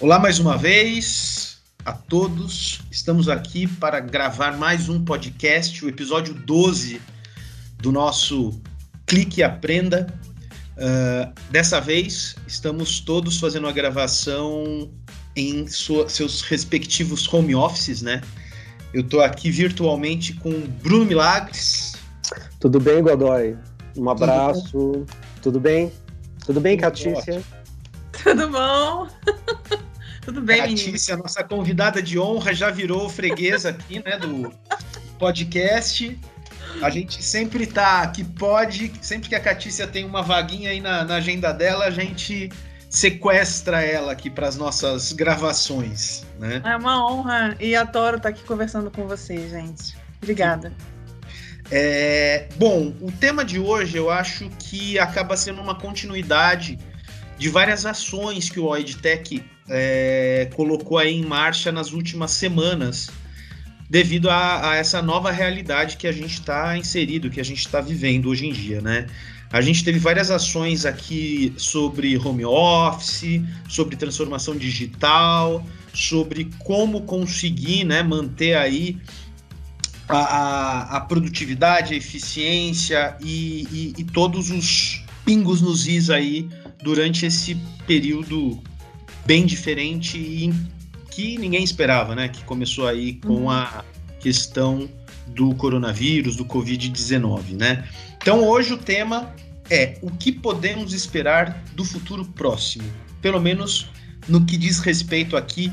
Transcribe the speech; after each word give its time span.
Olá 0.00 0.16
mais 0.16 0.38
uma 0.38 0.56
vez 0.56 1.58
a 1.84 1.92
todos. 1.92 2.82
Estamos 2.88 3.28
aqui 3.28 3.66
para 3.66 3.98
gravar 3.98 4.56
mais 4.56 4.88
um 4.88 5.04
podcast, 5.04 5.84
o 5.84 5.88
episódio 5.88 6.34
12 6.34 7.02
do 7.78 7.90
nosso 7.90 8.60
Clique 9.06 9.40
e 9.40 9.42
Aprenda. 9.42 10.06
Uh, 10.76 11.32
dessa 11.50 11.80
vez 11.80 12.36
estamos 12.46 13.00
todos 13.00 13.40
fazendo 13.40 13.66
a 13.66 13.72
gravação 13.72 14.88
em 15.34 15.66
sua, 15.66 16.08
seus 16.08 16.42
respectivos 16.42 17.26
home 17.34 17.56
offices, 17.56 18.00
né? 18.00 18.20
Eu 18.94 19.00
estou 19.00 19.20
aqui 19.20 19.50
virtualmente 19.50 20.32
com 20.34 20.60
Bruno 20.80 21.06
Milagres. 21.06 21.96
Tudo 22.60 22.78
bem, 22.78 23.02
Godoy? 23.02 23.58
Um 23.96 24.08
abraço. 24.08 25.04
Tudo 25.42 25.58
bem? 25.58 25.90
Tudo 25.90 25.90
bem, 25.90 25.92
Tudo 26.46 26.60
bem 26.60 26.76
Catícia? 26.76 27.42
Tudo 28.22 28.48
bom? 28.48 29.08
Tudo 30.28 30.42
bem, 30.42 30.60
Catícia, 30.60 31.16
nossa 31.16 31.42
convidada 31.42 32.02
de 32.02 32.18
honra, 32.18 32.52
já 32.52 32.70
virou 32.70 33.08
freguesa 33.08 33.70
aqui, 33.70 34.02
né, 34.04 34.18
do 34.18 34.52
podcast. 35.18 36.20
A 36.82 36.90
gente 36.90 37.24
sempre 37.24 37.66
tá 37.66 38.06
que 38.08 38.22
pode, 38.22 38.92
sempre 39.00 39.30
que 39.30 39.34
a 39.34 39.40
Catícia 39.40 39.86
tem 39.86 40.04
uma 40.04 40.20
vaguinha 40.20 40.68
aí 40.68 40.82
na, 40.82 41.02
na 41.02 41.14
agenda 41.14 41.50
dela, 41.50 41.86
a 41.86 41.90
gente 41.90 42.52
sequestra 42.90 43.82
ela 43.82 44.12
aqui 44.12 44.28
para 44.28 44.46
as 44.46 44.54
nossas 44.54 45.14
gravações, 45.14 46.26
né? 46.38 46.60
É 46.62 46.76
uma 46.76 47.10
honra 47.10 47.56
e 47.58 47.74
adoro 47.74 48.18
estar 48.18 48.28
aqui 48.28 48.44
conversando 48.44 48.90
com 48.90 49.08
vocês, 49.08 49.50
gente. 49.50 49.96
Obrigada. 50.22 50.74
É, 51.70 52.48
bom, 52.56 52.94
o 53.00 53.10
tema 53.10 53.46
de 53.46 53.58
hoje 53.58 53.96
eu 53.96 54.10
acho 54.10 54.50
que 54.58 54.98
acaba 54.98 55.38
sendo 55.38 55.62
uma 55.62 55.74
continuidade 55.74 56.78
de 57.38 57.48
várias 57.48 57.86
ações 57.86 58.50
que 58.50 58.60
o 58.60 58.66
OIDTech 58.66 59.42
é, 59.68 60.48
colocou 60.54 60.98
aí 60.98 61.14
em 61.14 61.24
marcha 61.24 61.70
nas 61.70 61.92
últimas 61.92 62.30
semanas, 62.32 63.10
devido 63.88 64.28
a, 64.28 64.70
a 64.70 64.76
essa 64.76 65.00
nova 65.00 65.30
realidade 65.30 65.96
que 65.96 66.06
a 66.06 66.12
gente 66.12 66.34
está 66.34 66.76
inserido, 66.76 67.30
que 67.30 67.40
a 67.40 67.44
gente 67.44 67.60
está 67.60 67.80
vivendo 67.80 68.28
hoje 68.28 68.46
em 68.46 68.52
dia, 68.52 68.80
né? 68.80 69.06
A 69.50 69.62
gente 69.62 69.82
teve 69.82 69.98
várias 69.98 70.30
ações 70.30 70.84
aqui 70.84 71.54
sobre 71.56 72.18
home 72.18 72.44
office, 72.44 73.40
sobre 73.66 73.96
transformação 73.96 74.54
digital, 74.54 75.64
sobre 75.94 76.50
como 76.58 77.02
conseguir 77.02 77.84
né, 77.84 78.02
manter 78.02 78.54
aí 78.58 78.98
a, 80.06 80.18
a, 80.18 80.96
a 80.96 81.00
produtividade, 81.00 81.94
a 81.94 81.96
eficiência 81.96 83.16
e, 83.22 83.66
e, 83.72 83.94
e, 83.98 84.04
todos 84.04 84.50
os 84.50 85.02
pingos 85.24 85.62
nos 85.62 85.86
is 85.86 86.10
aí 86.10 86.46
durante 86.82 87.24
esse 87.24 87.54
período 87.86 88.62
bem 89.28 89.44
diferente 89.44 90.16
e 90.16 90.54
que 91.10 91.36
ninguém 91.36 91.62
esperava, 91.62 92.14
né? 92.14 92.30
Que 92.30 92.42
começou 92.44 92.88
aí 92.88 93.12
com 93.12 93.42
uhum. 93.42 93.50
a 93.50 93.84
questão 94.20 94.88
do 95.26 95.54
coronavírus, 95.54 96.34
do 96.34 96.46
Covid-19, 96.46 97.50
né? 97.50 97.86
Então 98.16 98.42
hoje 98.42 98.72
o 98.72 98.78
tema 98.78 99.34
é 99.68 99.98
o 100.00 100.10
que 100.10 100.32
podemos 100.32 100.94
esperar 100.94 101.62
do 101.74 101.84
futuro 101.84 102.24
próximo, 102.24 102.90
pelo 103.20 103.38
menos 103.38 103.90
no 104.26 104.46
que 104.46 104.56
diz 104.56 104.78
respeito 104.78 105.36
aqui 105.36 105.70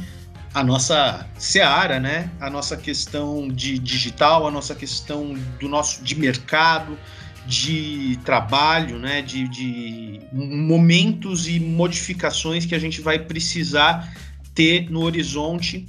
à 0.53 0.61
nossa 0.61 1.25
seara, 1.37 1.97
né? 1.97 2.29
A 2.41 2.49
nossa 2.49 2.75
questão 2.75 3.47
de 3.47 3.79
digital, 3.79 4.45
a 4.45 4.51
nossa 4.51 4.75
questão 4.75 5.33
do 5.61 5.69
nosso 5.69 6.03
de 6.03 6.13
mercado, 6.13 6.99
de 7.45 8.17
trabalho, 8.23 8.97
né? 8.97 9.21
De, 9.21 9.47
de 9.47 10.19
momentos 10.33 11.47
e 11.47 11.59
modificações 11.59 12.65
que 12.65 12.75
a 12.75 12.79
gente 12.79 13.01
vai 13.01 13.19
precisar 13.19 14.13
ter 14.53 14.89
no 14.89 15.01
horizonte 15.01 15.85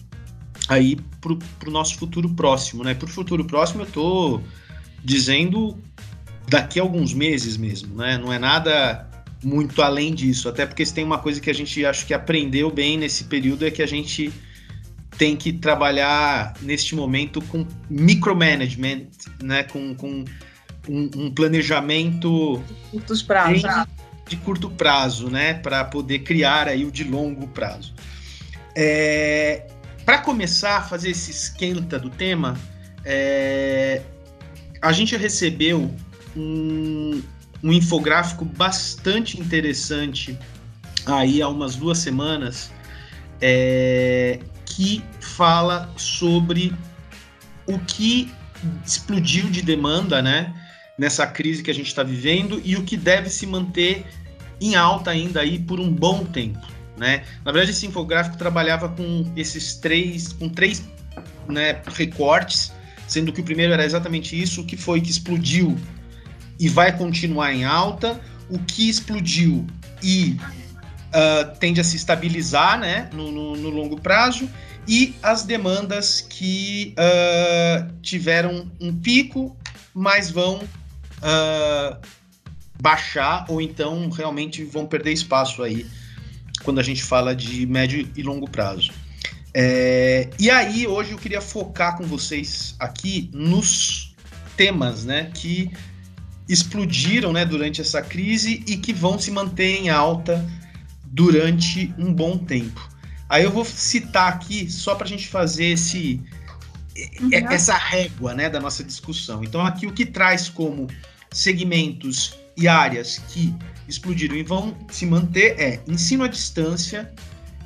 aí 0.69 0.97
para 1.21 1.69
o 1.69 1.71
nosso 1.71 1.97
futuro 1.97 2.29
próximo, 2.31 2.85
né? 2.85 2.95
Para 2.95 3.07
o 3.07 3.11
futuro 3.11 3.45
próximo 3.45 3.83
eu 3.83 3.87
estou 3.87 4.43
dizendo 5.03 5.79
daqui 6.49 6.79
a 6.79 6.83
alguns 6.83 7.15
meses 7.15 7.57
mesmo, 7.57 7.97
né? 7.97 8.19
Não 8.19 8.33
é 8.33 8.39
nada 8.39 9.09
muito 9.43 9.81
além 9.83 10.15
disso, 10.15 10.49
até 10.49 10.67
porque 10.67 10.85
se 10.85 10.93
tem 10.93 11.05
uma 11.05 11.19
coisa 11.19 11.41
que 11.41 11.51
a 11.51 11.55
gente 11.55 11.85
acho 11.85 12.07
que 12.07 12.15
aprendeu 12.15 12.71
bem 12.71 12.99
nesse 12.99 13.25
período 13.25 13.65
é 13.65 13.71
que 13.71 13.83
a 13.83 13.87
gente 13.87 14.33
tem 15.17 15.37
que 15.37 15.53
trabalhar 15.53 16.55
neste 16.61 16.95
momento 16.95 17.41
com 17.43 17.67
micromanagement, 17.89 19.07
né? 19.43 19.63
Com, 19.63 19.95
com 19.95 20.25
um, 20.89 21.11
um 21.17 21.31
planejamento 21.31 22.63
Curtos 22.91 23.23
prazos. 23.23 23.63
de 24.29 24.37
curto 24.37 24.71
prazo, 24.71 25.31
né? 25.31 25.55
Para 25.55 25.85
poder 25.85 26.21
criar 26.21 26.69
aí 26.69 26.85
o 26.85 26.91
de 26.91 27.05
longo 27.05 27.47
prazo. 27.49 27.95
É, 28.75 29.67
Para 30.05 30.19
começar 30.19 30.79
a 30.79 30.83
fazer 30.83 31.11
esse 31.11 31.31
esquenta 31.31 31.99
do 31.99 32.11
tema, 32.11 32.59
é, 33.05 34.03
a 34.83 34.93
gente 34.93 35.17
recebeu 35.17 35.95
um, 36.37 37.23
um 37.63 37.73
infográfico 37.73 38.45
bastante 38.45 39.41
interessante 39.41 40.39
aí 41.07 41.41
há 41.41 41.49
umas 41.49 41.77
duas 41.77 41.99
semanas 41.99 42.71
é, 43.41 44.41
que 44.65 45.03
fala 45.21 45.89
sobre 45.97 46.75
o 47.67 47.79
que 47.79 48.31
explodiu 48.85 49.49
de 49.49 49.63
demanda, 49.63 50.21
né, 50.21 50.53
nessa 50.99 51.27
crise 51.27 51.63
que 51.63 51.71
a 51.71 51.75
gente 51.75 51.89
está 51.89 52.03
vivendo 52.03 52.61
e 52.65 52.77
o 52.77 52.83
que 52.83 52.97
deve 52.97 53.29
se 53.29 53.47
manter 53.47 54.05
em 54.61 54.75
alta 54.75 55.11
ainda 55.11 55.41
aí 55.41 55.59
por 55.59 55.79
um 55.79 55.93
bom 55.93 56.25
tempo, 56.25 56.67
né? 56.97 57.25
Na 57.45 57.53
verdade, 57.53 57.73
esse 57.73 57.87
infográfico 57.87 58.37
trabalhava 58.37 58.89
com 58.89 59.31
esses 59.37 59.75
três, 59.75 60.33
com 60.33 60.49
três, 60.49 60.83
né, 61.47 61.83
recortes, 61.95 62.73
sendo 63.07 63.33
que 63.33 63.41
o 63.41 63.45
primeiro 63.45 63.73
era 63.73 63.85
exatamente 63.85 64.41
isso, 64.41 64.63
o 64.63 64.65
que 64.65 64.77
foi 64.77 65.01
que 65.01 65.11
explodiu 65.11 65.77
e 66.59 66.69
vai 66.69 66.97
continuar 66.97 67.53
em 67.53 67.65
alta, 67.65 68.19
o 68.49 68.59
que 68.59 68.89
explodiu 68.89 69.67
e 70.03 70.39
uh, 71.09 71.57
tende 71.59 71.81
a 71.81 71.85
se 71.85 71.97
estabilizar 71.97 72.79
né, 72.79 73.11
no, 73.13 73.31
no, 73.31 73.57
no, 73.57 73.71
longo 73.71 74.01
prazo, 74.01 74.49
e 74.89 75.15
as 75.23 75.43
demandas 75.43 76.21
que 76.21 76.95
uh, 76.97 77.93
tiveram 78.01 78.71
um 78.81 78.95
pico, 78.95 79.57
mas 79.93 80.31
vão 80.31 80.61
uh, 81.27 81.99
baixar 82.81 83.45
ou 83.49 83.61
então 83.61 84.09
realmente 84.09 84.65
vão 84.65 84.87
perder 84.87 85.13
espaço 85.13 85.63
aí 85.63 85.87
quando 86.63 86.79
a 86.79 86.83
gente 86.83 87.03
fala 87.03 87.35
de 87.35 87.67
médio 87.67 88.09
e 88.17 88.23
longo 88.23 88.49
prazo. 88.49 88.93
É, 89.59 90.29
e 90.39 90.51
aí, 90.51 90.87
hoje 90.87 91.13
eu 91.13 91.19
queria 91.19 91.41
focar 91.41 91.97
com 91.97 92.05
vocês 92.05 92.75
aqui 92.79 93.31
nos 93.33 94.15
temas 94.57 95.05
né, 95.05 95.31
que 95.33 95.71
explodiram 96.49 97.33
né, 97.33 97.45
durante 97.45 97.81
essa 97.81 98.03
crise 98.03 98.63
e 98.67 98.77
que 98.77 98.93
vão 98.93 99.19
se 99.19 99.31
manter 99.31 99.81
em 99.81 99.89
alta 99.89 100.45
durante 101.05 101.93
um 101.99 102.13
bom 102.13 102.37
tempo. 102.37 102.87
Aí 103.29 103.45
eu 103.45 103.51
vou 103.51 103.65
citar 103.65 104.31
aqui 104.31 104.71
só 104.71 104.95
para 104.95 105.07
a 105.07 105.09
gente 105.09 105.27
fazer 105.27 105.67
esse 105.67 106.21
uhum. 107.21 107.31
essa 107.33 107.75
régua 107.75 108.35
né, 108.35 108.49
da 108.49 108.61
nossa 108.61 108.85
discussão. 108.85 109.43
Então 109.43 109.65
aqui 109.65 109.87
o 109.87 109.93
que 109.93 110.05
traz 110.05 110.49
como 110.49 110.87
segmentos 111.37 112.35
e 112.57 112.67
áreas 112.67 113.19
que 113.29 113.55
explodiram 113.87 114.35
e 114.35 114.43
vão 114.43 114.75
se 114.91 115.05
manter 115.05 115.55
é 115.61 115.81
ensino 115.87 116.25
à 116.25 116.29
distância, 116.29 117.13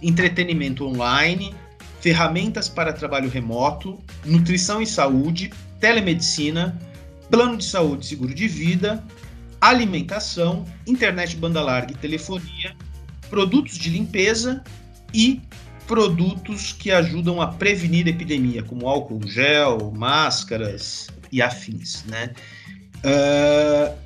entretenimento 0.02 0.84
online, 0.84 1.54
ferramentas 2.00 2.68
para 2.68 2.92
trabalho 2.92 3.30
remoto, 3.30 3.98
nutrição 4.24 4.82
e 4.82 4.86
saúde, 4.86 5.52
telemedicina, 5.78 6.76
plano 7.30 7.56
de 7.56 7.64
saúde, 7.64 8.06
seguro 8.06 8.34
de 8.34 8.48
vida, 8.48 9.04
alimentação, 9.60 10.66
internet 10.84 11.36
banda 11.36 11.62
larga 11.62 11.92
e 11.92 11.96
telefonia, 11.96 12.74
produtos 13.28 13.78
de 13.78 13.88
limpeza 13.88 14.64
e 15.14 15.40
produtos 15.86 16.72
que 16.72 16.90
ajudam 16.90 17.40
a 17.40 17.46
prevenir 17.46 18.06
a 18.06 18.10
epidemia, 18.10 18.64
como 18.64 18.88
álcool 18.88 19.20
gel, 19.26 19.92
máscaras 19.96 21.08
e 21.30 21.40
afins, 21.40 22.04
né? 22.06 22.32
Uh, 23.04 23.96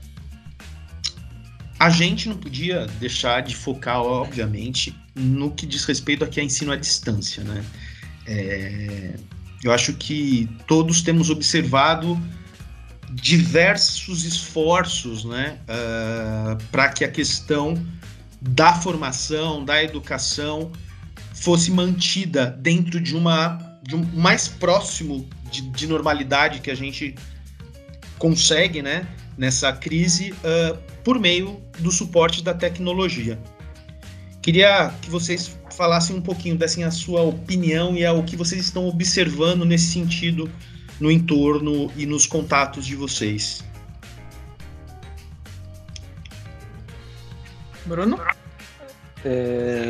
a 1.79 1.91
gente 1.91 2.29
não 2.29 2.37
podia 2.37 2.87
deixar 2.99 3.43
de 3.43 3.55
focar, 3.55 4.00
obviamente, 4.00 4.96
no 5.14 5.50
que 5.50 5.67
diz 5.67 5.85
respeito 5.85 6.25
aqui 6.25 6.41
a 6.41 6.43
ensino 6.44 6.73
à 6.73 6.76
distância, 6.76 7.43
né? 7.44 7.64
É, 8.26 9.14
eu 9.62 9.73
acho 9.73 9.93
que 9.94 10.49
todos 10.67 11.02
temos 11.02 11.31
observado 11.31 12.20
diversos 13.12 14.25
esforços 14.25 15.25
né, 15.25 15.58
uh, 15.64 16.62
para 16.70 16.88
que 16.88 17.05
a 17.05 17.08
questão 17.11 17.75
da 18.41 18.75
formação, 18.75 19.64
da 19.64 19.82
educação, 19.82 20.73
fosse 21.35 21.70
mantida 21.70 22.46
dentro 22.61 23.00
de 23.00 23.14
uma 23.14 23.58
de 23.82 23.94
um 23.94 24.02
mais 24.14 24.49
próximo 24.49 25.29
de, 25.50 25.61
de 25.61 25.87
normalidade 25.87 26.61
que 26.61 26.70
a 26.70 26.75
gente 26.75 27.14
consegue, 28.24 28.80
né, 28.80 29.06
nessa 29.36 29.70
crise 29.70 30.32
uh, 30.32 30.78
por 31.04 31.20
meio 31.20 31.60
do 31.80 31.92
suporte 31.92 32.42
da 32.42 32.54
tecnologia. 32.54 33.38
Queria 34.40 34.94
que 35.02 35.10
vocês 35.10 35.58
falassem 35.76 36.16
um 36.16 36.22
pouquinho, 36.22 36.56
dessem 36.56 36.84
a 36.84 36.90
sua 36.90 37.20
opinião 37.20 37.94
e 37.94 38.06
o 38.06 38.22
que 38.22 38.34
vocês 38.34 38.62
estão 38.62 38.88
observando 38.88 39.66
nesse 39.66 39.92
sentido 39.92 40.50
no 40.98 41.10
entorno 41.10 41.92
e 41.98 42.06
nos 42.06 42.26
contatos 42.26 42.86
de 42.86 42.96
vocês. 42.96 43.62
Bruno? 47.84 48.18
É... 49.22 49.84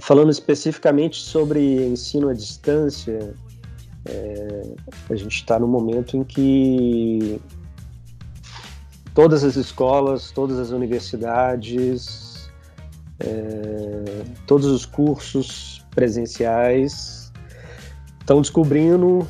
Falando 0.00 0.30
especificamente 0.30 1.20
sobre 1.20 1.60
ensino 1.86 2.30
à 2.30 2.32
distância, 2.32 3.36
é... 4.08 4.62
a 5.10 5.16
gente 5.16 5.36
está 5.36 5.58
no 5.58 5.66
momento 5.66 6.16
em 6.16 6.24
que 6.24 7.40
todas 9.14 9.44
as 9.44 9.56
escolas, 9.56 10.30
todas 10.30 10.58
as 10.58 10.70
universidades, 10.70 12.50
é... 13.20 14.24
todos 14.46 14.66
os 14.66 14.86
cursos 14.86 15.84
presenciais 15.94 17.32
estão 18.20 18.40
descobrindo 18.40 19.26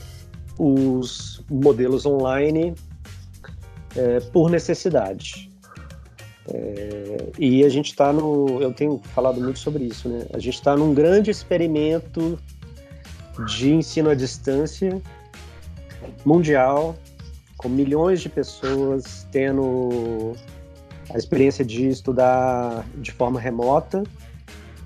os 0.58 1.44
modelos 1.50 2.06
online 2.06 2.75
é, 3.94 4.20
por 4.20 4.50
necessidade. 4.50 5.50
É, 6.49 7.31
e 7.38 7.64
a 7.64 7.69
gente 7.69 7.90
está 7.90 8.12
no. 8.12 8.62
Eu 8.62 8.72
tenho 8.72 9.00
falado 9.14 9.40
muito 9.40 9.58
sobre 9.58 9.84
isso, 9.84 10.08
né? 10.08 10.26
A 10.32 10.38
gente 10.38 10.55
está 10.55 10.76
num 10.76 10.94
grande 10.94 11.31
experimento 11.31 12.38
de 13.44 13.75
ensino 13.75 14.11
à 14.11 14.15
distância 14.15 15.00
mundial, 16.25 16.97
com 17.56 17.69
milhões 17.69 18.21
de 18.21 18.29
pessoas 18.29 19.27
tendo 19.31 20.35
a 21.12 21.19
experiência 21.19 21.65
de 21.65 21.88
estudar 21.88 22.85
de 22.97 23.12
forma 23.12 23.41
remota, 23.41 24.03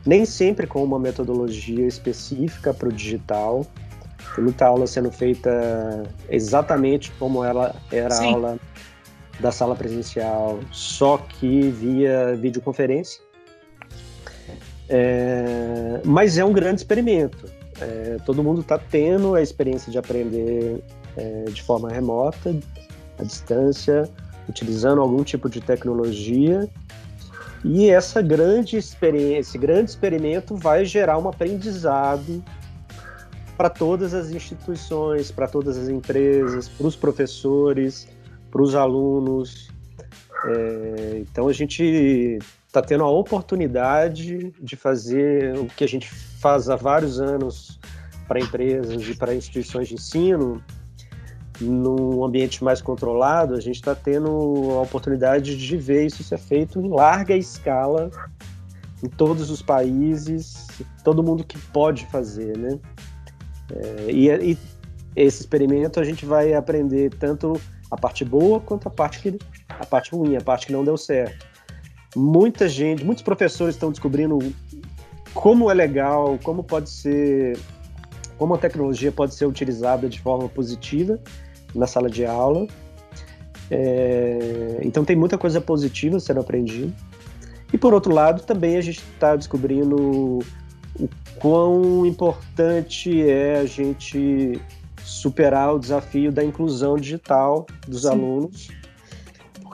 nem 0.05 0.25
sempre 0.25 0.67
com 0.67 0.83
uma 0.83 0.99
metodologia 0.99 1.87
específica 1.87 2.73
para 2.73 2.89
o 2.89 2.93
digital. 2.93 3.67
Tem 4.35 4.45
muita 4.45 4.67
aula 4.67 4.87
sendo 4.87 5.11
feita 5.11 6.05
exatamente 6.29 7.11
como 7.13 7.45
ela 7.45 7.75
era 7.91 8.15
a 8.15 8.25
aula 8.25 8.59
da 9.41 9.51
sala 9.51 9.75
presencial, 9.75 10.61
só 10.71 11.19
que 11.19 11.71
via 11.71 12.37
videoconferência. 12.37 13.21
É, 14.89 16.01
mas 16.05 16.37
é 16.37 16.45
um 16.45 16.53
grande 16.53 16.81
experimento. 16.81 17.60
É, 17.81 18.19
todo 18.25 18.43
mundo 18.43 18.61
está 18.61 18.79
tendo 18.79 19.35
a 19.35 19.43
experiência 19.43 19.91
de 19.91 19.99
aprender 19.99 20.83
é, 21.17 21.45
de 21.45 21.63
forma 21.63 21.89
remota, 21.89 22.55
à 23.19 23.23
distância, 23.23 24.09
utilizando 24.49 25.01
algum 25.01 25.23
tipo 25.25 25.49
de 25.49 25.61
tecnologia. 25.61 26.69
E 27.65 27.91
essa 27.91 28.23
grande 28.23 28.77
experiência, 28.77 29.39
esse 29.41 29.59
grande 29.59 29.91
experimento 29.91 30.57
vai 30.57 30.85
gerar 30.85 31.19
um 31.19 31.29
aprendizado 31.29 32.43
para 33.57 33.69
todas 33.69 34.15
as 34.15 34.31
instituições, 34.31 35.31
para 35.31 35.47
todas 35.47 35.77
as 35.77 35.89
empresas, 35.89 36.69
para 36.69 36.87
os 36.87 36.97
professores, 36.97 38.09
para 38.51 38.63
os 38.63 38.75
alunos. 38.75 39.71
É, 40.47 41.19
então 41.19 41.49
a 41.49 41.53
gente 41.53 42.39
está 42.71 42.81
tendo 42.81 43.03
a 43.03 43.11
oportunidade 43.11 44.53
de 44.61 44.77
fazer 44.77 45.59
o 45.59 45.67
que 45.67 45.83
a 45.83 45.89
gente 45.89 46.09
faz 46.09 46.71
há 46.71 46.77
vários 46.77 47.21
anos 47.21 47.81
para 48.29 48.39
empresas 48.39 49.03
e 49.09 49.15
para 49.17 49.35
instituições 49.35 49.89
de 49.89 49.95
ensino, 49.95 50.63
num 51.61 52.25
ambiente 52.25 52.63
mais 52.63 52.81
controlado, 52.81 53.55
a 53.55 53.61
gente 53.61 53.75
está 53.75 53.93
tendo 53.93 54.29
a 54.71 54.83
oportunidade 54.83 55.57
de 55.57 55.77
ver 55.77 56.07
isso 56.07 56.23
ser 56.23 56.39
feito 56.39 56.81
em 56.81 56.89
larga 56.89 57.37
escala 57.37 58.09
em 59.03 59.09
todos 59.09 59.51
os 59.51 59.61
países, 59.61 60.69
todo 61.03 61.25
mundo 61.25 61.43
que 61.43 61.59
pode 61.59 62.07
fazer, 62.07 62.57
né? 62.57 62.79
É, 63.73 64.13
e, 64.13 64.53
e 64.53 64.59
esse 65.17 65.41
experimento 65.41 65.99
a 65.99 66.05
gente 66.05 66.25
vai 66.25 66.55
aprender 66.55 67.11
tanto 67.15 67.61
a 67.91 67.97
parte 67.97 68.25
boa 68.25 68.61
quanto 68.61 68.87
a 68.87 68.91
parte 68.93 69.21
que 69.21 69.39
a 69.69 69.85
parte 69.85 70.13
ruim, 70.13 70.37
a 70.37 70.41
parte 70.41 70.67
que 70.67 70.73
não 70.73 70.85
deu 70.85 70.97
certo. 70.97 71.50
Muita 72.17 72.69
gente, 72.69 73.05
muitos 73.05 73.23
professores 73.23 73.75
estão 73.75 73.91
descobrindo 73.91 74.39
como 75.33 75.71
é 75.71 75.75
legal, 75.75 76.39
como 76.43 76.65
pode 76.65 76.91
ser, 76.91 77.59
como 78.37 78.55
a 78.55 78.59
tecnologia 78.59 79.13
pode 79.13 79.35
ser 79.35 79.47
utilizada 79.47 80.09
de 80.09 80.21
forma 80.21 80.49
positiva 80.49 81.19
na 81.75 81.87
sala 81.87 82.11
de 82.11 82.27
aula. 82.27 82.67
É, 83.71 84.81
então 84.83 85.05
tem 85.05 85.15
muita 85.15 85.39
coisa 85.39 85.61
positiva 85.61 86.19
sendo 86.19 86.41
aprendida. 86.41 86.93
E 87.73 87.79
por 87.79 87.95
outro 87.95 88.13
lado, 88.13 88.43
também 88.43 88.77
a 88.77 88.81
gente 88.81 88.99
está 88.99 89.37
descobrindo 89.37 90.41
o 90.99 91.09
quão 91.39 92.05
importante 92.05 93.23
é 93.29 93.61
a 93.61 93.65
gente 93.65 94.61
superar 95.03 95.75
o 95.75 95.79
desafio 95.79 96.33
da 96.33 96.45
inclusão 96.45 96.97
digital 96.97 97.67
dos 97.87 98.03
Sim. 98.03 98.09
alunos, 98.09 98.69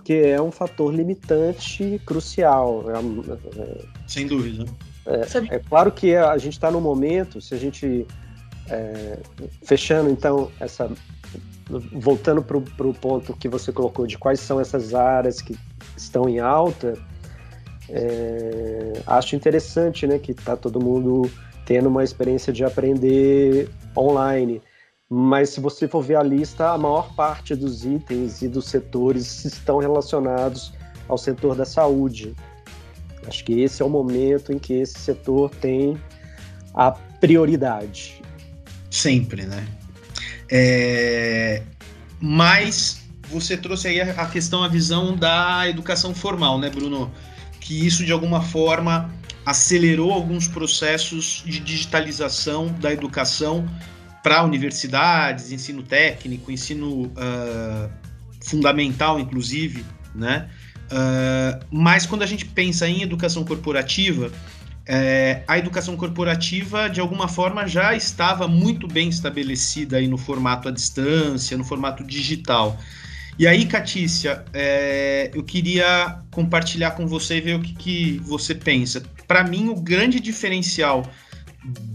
porque 0.06 0.12
é 0.12 0.40
um 0.40 0.52
fator 0.52 0.94
limitante 0.94 2.00
crucial. 2.06 2.84
É, 2.88 3.60
é, 3.60 3.84
Sem 4.06 4.28
dúvida. 4.28 4.64
É, 5.04 5.56
é, 5.56 5.58
claro 5.58 5.90
que 5.90 6.14
a 6.14 6.38
gente 6.38 6.52
está 6.52 6.70
no 6.70 6.80
momento, 6.80 7.40
se 7.40 7.52
a 7.52 7.58
gente 7.58 8.06
é, 8.70 9.18
fechando 9.64 10.08
então 10.08 10.48
essa 10.60 10.88
voltando 11.90 12.40
para 12.40 12.86
o 12.86 12.94
ponto 12.94 13.34
que 13.34 13.48
você 13.48 13.72
colocou 13.72 14.06
de 14.06 14.16
quais 14.16 14.38
são 14.38 14.60
essas 14.60 14.94
áreas 14.94 15.42
que 15.42 15.58
estão 15.96 16.28
em 16.28 16.38
alta, 16.38 16.96
é, 17.88 19.02
acho 19.08 19.34
interessante 19.34 20.06
né, 20.06 20.20
que 20.20 20.30
está 20.30 20.56
todo 20.56 20.78
mundo 20.78 21.28
tendo 21.64 21.88
uma 21.88 22.04
experiência 22.04 22.52
de 22.52 22.62
aprender 22.62 23.68
online. 23.96 24.62
Mas 25.08 25.50
se 25.50 25.60
você 25.60 25.86
for 25.86 26.02
ver 26.02 26.16
a 26.16 26.22
lista, 26.22 26.70
a 26.70 26.78
maior 26.78 27.14
parte 27.14 27.54
dos 27.54 27.84
itens 27.84 28.42
e 28.42 28.48
dos 28.48 28.66
setores 28.66 29.44
estão 29.44 29.78
relacionados 29.78 30.72
ao 31.08 31.16
setor 31.16 31.54
da 31.54 31.64
saúde. 31.64 32.34
Acho 33.26 33.44
que 33.44 33.60
esse 33.60 33.82
é 33.82 33.84
o 33.84 33.90
momento 33.90 34.52
em 34.52 34.58
que 34.58 34.74
esse 34.74 34.98
setor 34.98 35.50
tem 35.50 35.96
a 36.74 36.90
prioridade. 36.90 38.20
Sempre, 38.90 39.46
né? 39.46 39.66
É... 40.50 41.62
Mas 42.20 43.02
você 43.28 43.56
trouxe 43.56 43.88
aí 43.88 44.00
a 44.00 44.26
questão, 44.26 44.62
a 44.62 44.68
visão 44.68 45.16
da 45.16 45.68
educação 45.68 46.14
formal, 46.14 46.58
né, 46.58 46.68
Bruno? 46.68 47.12
Que 47.60 47.86
isso 47.86 48.04
de 48.04 48.12
alguma 48.12 48.40
forma 48.40 49.12
acelerou 49.44 50.12
alguns 50.12 50.48
processos 50.48 51.42
de 51.46 51.60
digitalização 51.60 52.66
da 52.80 52.92
educação 52.92 53.68
para 54.26 54.42
universidades, 54.42 55.52
ensino 55.52 55.84
técnico, 55.84 56.50
ensino 56.50 57.04
uh, 57.04 57.88
fundamental, 58.40 59.20
inclusive, 59.20 59.84
né? 60.12 60.50
Uh, 60.90 61.64
mas 61.70 62.06
quando 62.06 62.22
a 62.22 62.26
gente 62.26 62.44
pensa 62.44 62.88
em 62.88 63.02
educação 63.02 63.44
corporativa, 63.44 64.32
é, 64.84 65.44
a 65.46 65.56
educação 65.58 65.96
corporativa, 65.96 66.90
de 66.90 67.00
alguma 67.00 67.28
forma, 67.28 67.68
já 67.68 67.94
estava 67.94 68.48
muito 68.48 68.88
bem 68.88 69.08
estabelecida 69.08 69.98
aí 69.98 70.08
no 70.08 70.18
formato 70.18 70.68
à 70.68 70.72
distância, 70.72 71.56
no 71.56 71.62
formato 71.62 72.02
digital. 72.02 72.76
E 73.38 73.46
aí, 73.46 73.64
Catícia, 73.64 74.44
é, 74.52 75.30
eu 75.32 75.44
queria 75.44 76.20
compartilhar 76.32 76.92
com 76.92 77.06
você 77.06 77.36
e 77.36 77.40
ver 77.40 77.54
o 77.54 77.60
que, 77.60 77.74
que 77.74 78.18
você 78.24 78.56
pensa. 78.56 79.04
Para 79.28 79.44
mim, 79.44 79.68
o 79.68 79.76
grande 79.76 80.18
diferencial 80.18 81.08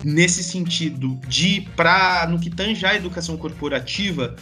nesse 0.03 0.43
sentido 0.43 1.19
de 1.27 1.61
para 1.75 2.27
no 2.27 2.39
que 2.39 2.49
tange 2.49 2.85
a 2.85 2.95
educação 2.95 3.37
corporativa 3.37 4.35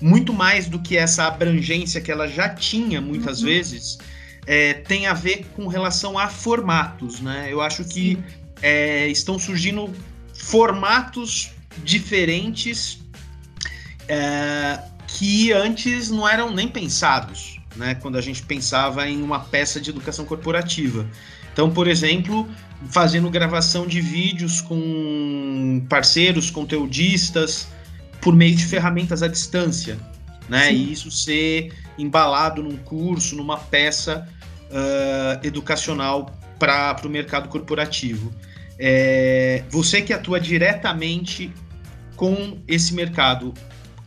muito 0.00 0.32
mais 0.32 0.68
do 0.68 0.78
que 0.78 0.96
essa 0.96 1.26
abrangência 1.26 2.00
que 2.00 2.12
ela 2.12 2.28
já 2.28 2.48
tinha 2.48 3.00
muitas 3.00 3.40
uhum. 3.40 3.46
vezes 3.46 3.98
é, 4.46 4.74
tem 4.74 5.06
a 5.06 5.14
ver 5.14 5.46
com 5.54 5.66
relação 5.66 6.18
a 6.18 6.28
formatos 6.28 7.20
né? 7.20 7.48
Eu 7.50 7.60
acho 7.60 7.84
que 7.84 8.18
é, 8.62 9.08
estão 9.08 9.38
surgindo 9.38 9.92
formatos 10.34 11.50
diferentes 11.82 12.98
é, 14.08 14.80
que 15.06 15.52
antes 15.52 16.10
não 16.10 16.28
eram 16.28 16.52
nem 16.52 16.68
pensados 16.68 17.55
né 17.76 17.94
quando 17.94 18.16
a 18.16 18.20
gente 18.20 18.42
pensava 18.42 19.08
em 19.08 19.22
uma 19.22 19.40
peça 19.40 19.80
de 19.80 19.90
educação 19.90 20.24
corporativa 20.24 21.06
então 21.52 21.70
por 21.70 21.86
exemplo 21.86 22.48
fazendo 22.88 23.30
gravação 23.30 23.86
de 23.86 24.00
vídeos 24.00 24.60
com 24.60 25.84
parceiros, 25.88 26.50
conteudistas, 26.50 27.68
por 28.20 28.34
meio 28.34 28.54
de 28.54 28.64
ferramentas 28.64 29.22
à 29.22 29.28
distância, 29.28 29.98
né? 30.48 30.68
Sim. 30.68 30.74
E 30.74 30.92
isso 30.92 31.10
ser 31.10 31.72
embalado 31.98 32.62
num 32.62 32.76
curso, 32.76 33.34
numa 33.36 33.56
peça 33.56 34.28
uh, 34.70 35.46
educacional 35.46 36.30
para 36.58 37.00
o 37.04 37.08
mercado 37.08 37.48
corporativo. 37.48 38.32
É, 38.78 39.62
você 39.70 40.02
que 40.02 40.12
atua 40.12 40.38
diretamente 40.38 41.50
com 42.14 42.58
esse 42.68 42.94
mercado, 42.94 43.54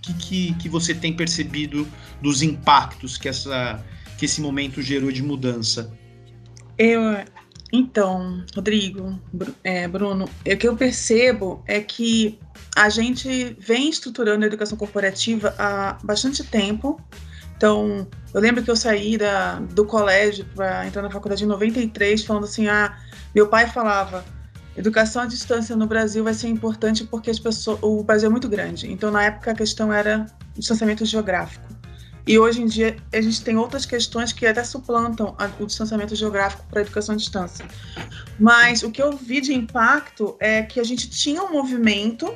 que, 0.02 0.14
que, 0.14 0.54
que 0.56 0.70
você 0.70 0.94
tem 0.94 1.14
percebido 1.14 1.88
dos 2.22 2.42
impactos 2.42 3.18
que, 3.18 3.28
essa, 3.30 3.84
que 4.18 4.26
esse 4.26 4.42
momento 4.42 4.82
gerou 4.82 5.12
de 5.12 5.22
mudança? 5.22 5.92
Eu, 6.78 7.02
então, 7.72 8.44
Rodrigo, 8.56 9.20
é, 9.64 9.88
Bruno, 9.88 10.26
o 10.26 10.58
que 10.58 10.68
eu 10.68 10.76
percebo 10.76 11.64
é 11.68 11.80
que 11.80 12.40
a 12.76 12.90
gente 12.90 13.56
vem 13.60 13.90
estruturando 13.90 14.44
a 14.44 14.48
educação 14.48 14.78
corporativa 14.78 15.54
há 15.58 15.98
bastante 16.04 16.44
tempo. 16.44 17.00
Então, 17.56 18.08
eu 18.34 18.40
lembro 18.40 18.64
que 18.64 18.72
eu 18.72 18.76
saí 18.76 19.18
da, 19.18 19.60
do 19.60 19.86
colégio 19.86 20.46
para 20.56 20.88
entrar 20.88 21.02
na 21.02 21.12
faculdade 21.12 21.44
em 21.44 21.48
93, 21.48 22.24
falando 22.24 22.46
assim: 22.46 22.68
ah, 22.68 22.98
meu 23.36 23.48
pai 23.48 23.68
falava, 23.68 24.24
educação 24.80 25.22
à 25.22 25.26
distância 25.26 25.76
no 25.76 25.86
Brasil 25.86 26.24
vai 26.24 26.34
ser 26.34 26.48
importante 26.48 27.04
porque 27.04 27.30
as 27.30 27.40
pessoas, 27.40 27.80
o 27.82 28.04
Brasil 28.04 28.28
é 28.28 28.32
muito 28.32 28.48
grande. 28.48 28.92
Então, 28.92 29.12
na 29.12 29.24
época, 29.24 29.52
a 29.52 29.56
questão 29.56 29.92
era 29.92 30.26
distanciamento 30.56 31.06
geográfico. 31.06 31.68
E 32.26 32.38
hoje 32.38 32.62
em 32.62 32.68
dia 32.68 32.96
a 33.12 33.22
gente 33.22 33.42
tem 33.42 33.58
outras 33.58 33.86
questões 33.86 34.32
que 34.32 34.46
até 34.46 34.64
suplantam 34.64 35.36
o 35.60 35.66
distanciamento 35.66 36.16
geográfico 36.16 36.64
para 36.70 36.80
a 36.80 36.82
educação 36.84 37.16
à 37.16 37.18
distância. 37.18 37.66
Mas 38.40 38.84
o 38.84 38.92
que 38.92 39.02
eu 39.02 39.18
vi 39.18 39.42
de 39.42 39.54
impacto 39.54 40.38
é 40.40 40.62
que 40.62 40.80
a 40.80 40.84
gente 40.84 41.10
tinha 41.10 41.42
um 41.42 41.52
movimento 41.52 42.32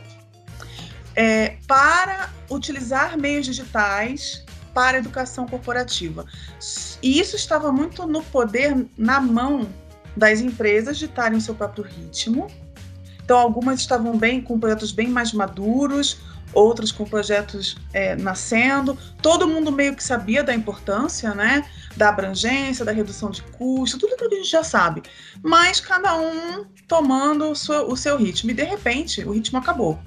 é, 1.15 1.57
para 1.67 2.31
utilizar 2.49 3.17
meios 3.17 3.45
digitais 3.45 4.43
para 4.73 4.97
a 4.97 4.99
educação 4.99 5.47
corporativa. 5.47 6.25
E 7.01 7.19
isso 7.19 7.35
estava 7.35 7.71
muito 7.71 8.07
no 8.07 8.23
poder, 8.23 8.87
na 8.97 9.21
mão 9.21 9.69
das 10.15 10.41
empresas 10.41 10.97
ditarem 10.97 11.37
o 11.37 11.41
seu 11.41 11.55
próprio 11.55 11.83
ritmo. 11.83 12.47
Então, 13.23 13.37
algumas 13.37 13.79
estavam 13.79 14.17
bem 14.17 14.41
com 14.41 14.59
projetos 14.59 14.91
bem 14.91 15.07
mais 15.07 15.31
maduros, 15.31 16.17
outras 16.53 16.91
com 16.91 17.05
projetos 17.05 17.77
é, 17.93 18.15
nascendo. 18.15 18.97
Todo 19.21 19.47
mundo 19.47 19.71
meio 19.71 19.95
que 19.95 20.03
sabia 20.03 20.43
da 20.43 20.53
importância, 20.53 21.33
né? 21.33 21.65
Da 21.95 22.09
abrangência, 22.09 22.83
da 22.83 22.91
redução 22.91 23.29
de 23.29 23.41
custo, 23.41 23.97
tudo 23.97 24.15
que 24.17 24.25
a 24.25 24.29
gente 24.29 24.49
já 24.49 24.63
sabe. 24.63 25.03
Mas 25.41 25.79
cada 25.79 26.15
um 26.17 26.65
tomando 26.87 27.49
o 27.49 27.55
seu, 27.55 27.89
o 27.89 27.95
seu 27.95 28.17
ritmo. 28.17 28.51
E 28.51 28.53
de 28.53 28.63
repente, 28.63 29.23
o 29.23 29.31
ritmo 29.31 29.57
acabou. 29.57 29.99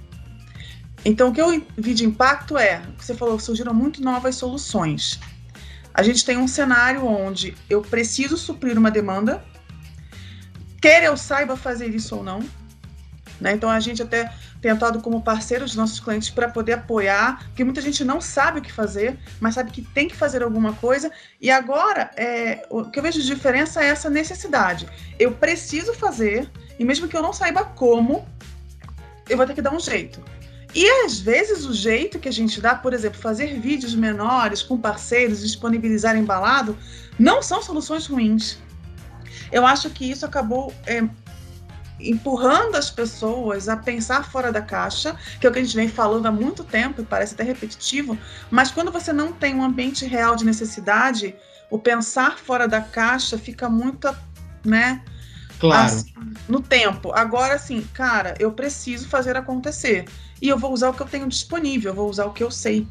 Então, 1.04 1.28
o 1.28 1.32
que 1.32 1.40
eu 1.40 1.64
vi 1.76 1.94
de 1.94 2.04
impacto 2.04 2.58
é, 2.58 2.82
você 2.98 3.14
falou, 3.14 3.38
surgiram 3.38 3.72
muito 3.72 4.02
novas 4.02 4.34
soluções. 4.34 5.20
A 5.94 6.02
gente 6.02 6.24
tem 6.24 6.36
um 6.36 6.48
cenário 6.48 7.06
onde 7.06 7.54
eu 7.70 7.80
preciso 7.80 8.36
suprir 8.36 8.76
uma 8.76 8.90
demanda, 8.90 9.42
quer 10.86 11.02
eu 11.02 11.16
saiba 11.16 11.56
fazer 11.56 11.88
isso 11.88 12.14
ou 12.14 12.22
não. 12.22 12.38
Né? 13.40 13.52
Então, 13.52 13.68
a 13.68 13.80
gente 13.80 14.00
até 14.00 14.32
tem 14.62 14.70
atuado 14.70 15.00
como 15.00 15.20
parceiro 15.20 15.64
dos 15.64 15.74
nossos 15.74 15.98
clientes 15.98 16.30
para 16.30 16.48
poder 16.48 16.74
apoiar, 16.74 17.44
porque 17.48 17.64
muita 17.64 17.80
gente 17.80 18.04
não 18.04 18.20
sabe 18.20 18.60
o 18.60 18.62
que 18.62 18.72
fazer, 18.72 19.18
mas 19.40 19.54
sabe 19.54 19.72
que 19.72 19.82
tem 19.82 20.06
que 20.06 20.14
fazer 20.14 20.44
alguma 20.44 20.74
coisa. 20.74 21.10
E 21.40 21.50
agora, 21.50 22.10
é, 22.16 22.64
o 22.70 22.84
que 22.84 23.00
eu 23.00 23.02
vejo 23.02 23.20
de 23.20 23.26
diferença 23.26 23.82
é 23.82 23.88
essa 23.88 24.08
necessidade. 24.08 24.88
Eu 25.18 25.32
preciso 25.32 25.92
fazer, 25.92 26.48
e 26.78 26.84
mesmo 26.84 27.08
que 27.08 27.16
eu 27.16 27.22
não 27.22 27.32
saiba 27.32 27.64
como, 27.64 28.24
eu 29.28 29.36
vou 29.36 29.44
ter 29.44 29.54
que 29.54 29.62
dar 29.62 29.74
um 29.74 29.80
jeito. 29.80 30.22
E 30.72 30.88
às 31.04 31.18
vezes 31.18 31.66
o 31.66 31.74
jeito 31.74 32.20
que 32.20 32.28
a 32.28 32.32
gente 32.32 32.60
dá, 32.60 32.76
por 32.76 32.94
exemplo, 32.94 33.18
fazer 33.18 33.58
vídeos 33.58 33.94
menores 33.94 34.62
com 34.62 34.78
parceiros, 34.78 35.40
disponibilizar 35.40 36.16
embalado, 36.16 36.78
não 37.18 37.42
são 37.42 37.60
soluções 37.60 38.06
ruins. 38.06 38.58
Eu 39.50 39.66
acho 39.66 39.90
que 39.90 40.10
isso 40.10 40.24
acabou 40.24 40.72
é, 40.86 41.02
empurrando 41.98 42.76
as 42.76 42.90
pessoas 42.90 43.68
a 43.68 43.76
pensar 43.76 44.30
fora 44.30 44.52
da 44.52 44.60
caixa, 44.60 45.16
que 45.40 45.46
é 45.46 45.50
o 45.50 45.52
que 45.52 45.58
a 45.58 45.62
gente 45.62 45.76
vem 45.76 45.88
falando 45.88 46.26
há 46.26 46.32
muito 46.32 46.62
tempo 46.62 47.00
e 47.00 47.04
parece 47.04 47.34
até 47.34 47.42
repetitivo, 47.42 48.18
mas 48.50 48.70
quando 48.70 48.92
você 48.92 49.12
não 49.12 49.32
tem 49.32 49.54
um 49.54 49.64
ambiente 49.64 50.04
real 50.04 50.36
de 50.36 50.44
necessidade, 50.44 51.34
o 51.70 51.78
pensar 51.78 52.38
fora 52.38 52.68
da 52.68 52.80
caixa 52.80 53.38
fica 53.38 53.68
muito, 53.68 54.14
né? 54.64 55.02
Claro. 55.58 55.86
Assim, 55.86 56.12
no 56.46 56.60
tempo. 56.60 57.12
Agora, 57.12 57.58
sim, 57.58 57.86
cara, 57.94 58.34
eu 58.38 58.52
preciso 58.52 59.08
fazer 59.08 59.36
acontecer 59.36 60.04
e 60.40 60.48
eu 60.48 60.58
vou 60.58 60.72
usar 60.72 60.90
o 60.90 60.94
que 60.94 61.00
eu 61.00 61.06
tenho 61.06 61.26
disponível, 61.26 61.92
eu 61.92 61.96
vou 61.96 62.10
usar 62.10 62.26
o 62.26 62.32
que 62.32 62.42
eu 62.42 62.50
sei. 62.50 62.86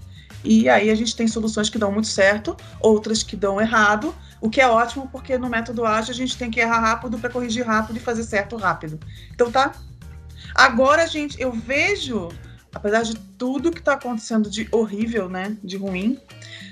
E 0.45 0.69
aí 0.69 0.91
a 0.91 0.95
gente 0.95 1.15
tem 1.15 1.27
soluções 1.27 1.69
que 1.69 1.79
dão 1.79 1.91
muito 1.91 2.07
certo, 2.07 2.55
outras 2.79 3.23
que 3.23 3.35
dão 3.35 3.59
errado, 3.59 4.13
o 4.39 4.49
que 4.49 4.61
é 4.61 4.67
ótimo 4.67 5.09
porque 5.11 5.37
no 5.37 5.49
método 5.49 5.83
ágil 5.83 6.13
a 6.13 6.15
gente 6.15 6.37
tem 6.37 6.51
que 6.51 6.59
errar 6.59 6.79
rápido 6.79 7.17
para 7.17 7.31
corrigir 7.31 7.65
rápido 7.65 7.97
e 7.97 7.99
fazer 7.99 8.23
certo 8.23 8.55
rápido. 8.55 8.99
Então 9.33 9.51
tá. 9.51 9.73
Agora, 10.53 11.07
gente, 11.07 11.41
eu 11.41 11.51
vejo, 11.51 12.29
apesar 12.73 13.01
de 13.01 13.15
tudo 13.15 13.71
que 13.71 13.79
está 13.79 13.93
acontecendo 13.93 14.49
de 14.49 14.67
horrível, 14.71 15.27
né, 15.27 15.57
de 15.63 15.75
ruim, 15.77 16.19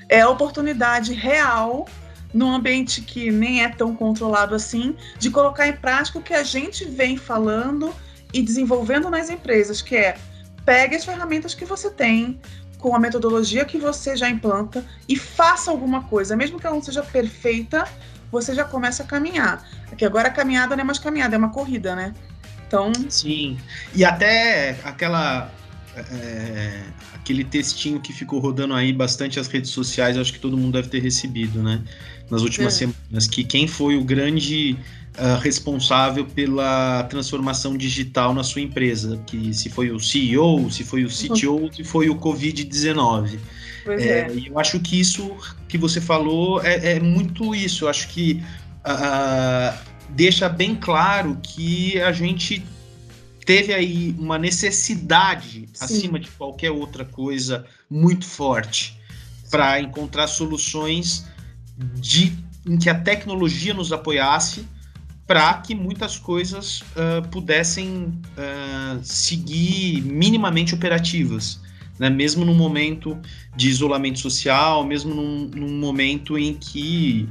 é 0.07 0.21
a 0.21 0.29
oportunidade 0.29 1.13
real 1.13 1.87
num 2.33 2.51
ambiente 2.53 3.01
que 3.01 3.31
nem 3.31 3.63
é 3.63 3.69
tão 3.69 3.95
controlado 3.95 4.55
assim, 4.55 4.95
de 5.19 5.29
colocar 5.29 5.67
em 5.67 5.73
prática 5.73 6.19
o 6.19 6.21
que 6.21 6.33
a 6.33 6.43
gente 6.43 6.85
vem 6.85 7.17
falando 7.17 7.93
e 8.33 8.41
desenvolvendo 8.41 9.09
nas 9.09 9.29
empresas, 9.29 9.81
que 9.81 9.95
é 9.95 10.17
pegue 10.65 10.95
as 10.95 11.05
ferramentas 11.05 11.53
que 11.53 11.65
você 11.65 11.89
tem, 11.89 12.39
com 12.83 12.93
a 12.93 12.99
metodologia 12.99 13.63
que 13.63 13.77
você 13.77 14.13
já 14.13 14.29
implanta 14.29 14.83
e 15.07 15.15
faça 15.15 15.71
alguma 15.71 16.03
coisa, 16.03 16.35
mesmo 16.35 16.59
que 16.59 16.67
ela 16.67 16.75
não 16.75 16.83
seja 16.83 17.01
perfeita, 17.01 17.87
você 18.29 18.53
já 18.53 18.65
começa 18.65 19.03
a 19.03 19.05
caminhar. 19.05 19.65
Aqui 19.89 20.03
agora 20.03 20.27
a 20.27 20.31
caminhada 20.31 20.75
não 20.75 20.81
é 20.81 20.83
mais 20.83 20.99
caminhada, 20.99 21.33
é 21.33 21.37
uma 21.37 21.49
corrida, 21.49 21.95
né? 21.95 22.13
Então. 22.67 22.91
Sim. 23.07 23.57
E 23.95 24.03
até 24.03 24.77
aquela. 24.83 25.49
É, 25.95 26.83
aquele 27.13 27.45
textinho 27.45 28.01
que 28.01 28.11
ficou 28.11 28.39
rodando 28.39 28.73
aí 28.73 28.91
bastante 28.91 29.39
as 29.39 29.47
redes 29.47 29.71
sociais, 29.71 30.17
acho 30.17 30.33
que 30.33 30.39
todo 30.39 30.57
mundo 30.57 30.73
deve 30.73 30.89
ter 30.89 30.99
recebido, 30.99 31.63
né? 31.63 31.81
Nas 32.29 32.41
últimas 32.41 32.73
é. 32.73 32.77
semanas, 32.79 33.27
que 33.27 33.45
quem 33.45 33.65
foi 33.65 33.95
o 33.95 34.03
grande 34.03 34.77
uh, 35.17 35.39
responsável 35.39 36.25
pela 36.25 37.03
transformação 37.03 37.77
digital 37.77 38.33
na 38.33 38.43
sua 38.43 38.61
empresa, 38.61 39.21
que 39.25 39.53
se 39.53 39.69
foi 39.69 39.91
o 39.91 39.99
CEO, 39.99 40.69
se 40.71 40.83
foi 40.83 41.03
o 41.03 41.09
CTO, 41.09 41.73
se 41.73 41.83
foi 41.83 42.09
o 42.09 42.15
Covid-19. 42.15 43.39
É, 43.85 44.03
é. 44.03 44.31
Eu 44.45 44.57
acho 44.57 44.79
que 44.79 44.99
isso 44.99 45.35
que 45.67 45.77
você 45.77 45.99
falou 45.99 46.63
é, 46.63 46.93
é 46.95 46.99
muito 46.99 47.53
isso. 47.53 47.85
Eu 47.85 47.89
acho 47.89 48.07
que 48.09 48.43
uh, 48.85 49.77
deixa 50.09 50.47
bem 50.47 50.75
claro 50.75 51.37
que 51.41 51.99
a 52.01 52.11
gente 52.11 52.63
teve 53.45 53.73
aí 53.73 54.15
uma 54.17 54.37
necessidade, 54.37 55.67
Sim. 55.73 55.85
acima 55.85 56.19
de 56.19 56.29
qualquer 56.31 56.71
outra 56.71 57.03
coisa, 57.03 57.65
muito 57.89 58.25
forte 58.25 58.97
para 59.51 59.79
encontrar 59.79 60.27
soluções 60.27 61.25
de, 61.95 62.33
em 62.65 62.77
que 62.77 62.89
a 62.89 62.95
tecnologia 62.95 63.73
nos 63.73 63.91
apoiasse 63.91 64.65
para 65.25 65.53
que 65.55 65.73
muitas 65.73 66.17
coisas 66.17 66.81
uh, 66.81 67.27
pudessem 67.29 68.07
uh, 68.37 68.99
seguir 69.03 70.01
minimamente 70.01 70.75
operativas, 70.75 71.61
né? 71.97 72.09
mesmo 72.09 72.43
num 72.43 72.53
momento 72.53 73.17
de 73.55 73.69
isolamento 73.69 74.19
social, 74.19 74.85
mesmo 74.85 75.13
num, 75.13 75.47
num 75.47 75.79
momento 75.79 76.37
em 76.37 76.53
que 76.53 77.29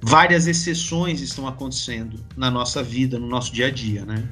várias 0.00 0.46
exceções 0.46 1.20
estão 1.20 1.46
acontecendo 1.46 2.24
na 2.36 2.50
nossa 2.50 2.82
vida, 2.82 3.18
no 3.18 3.26
nosso 3.26 3.52
dia 3.52 3.66
a 3.66 3.70
dia, 3.70 4.04
né? 4.04 4.26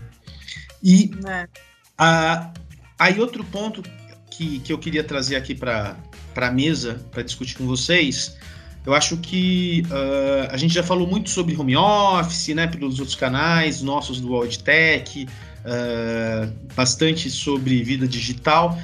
E 0.83 1.11
é. 1.27 1.45
uh, 1.45 2.53
aí 2.99 3.21
outro 3.21 3.45
ponto 3.45 3.83
que, 4.31 4.59
que 4.61 4.73
eu 4.73 4.79
queria 4.79 5.05
trazer 5.05 5.37
aqui 5.37 5.55
para 5.55 5.97
a 6.35 6.51
mesa, 6.51 7.05
para 7.11 7.23
discutir 7.23 7.57
com 7.57 7.67
vocês, 7.67 8.37
eu 8.85 8.95
acho 8.95 9.17
que 9.17 9.85
uh, 9.87 10.49
a 10.51 10.57
gente 10.57 10.75
já 10.75 10.83
falou 10.83 11.07
muito 11.07 11.31
sobre 11.31 11.57
home 11.57 11.77
office, 11.77 12.49
né, 12.49 12.67
pelos 12.67 12.99
outros 12.99 13.15
canais 13.15 13.81
nossos 13.81 14.21
do 14.21 14.35
Auditech, 14.35 15.27
uh, 15.27 16.53
bastante 16.75 17.31
sobre 17.31 17.83
vida 17.83 18.09
digital, 18.09 18.77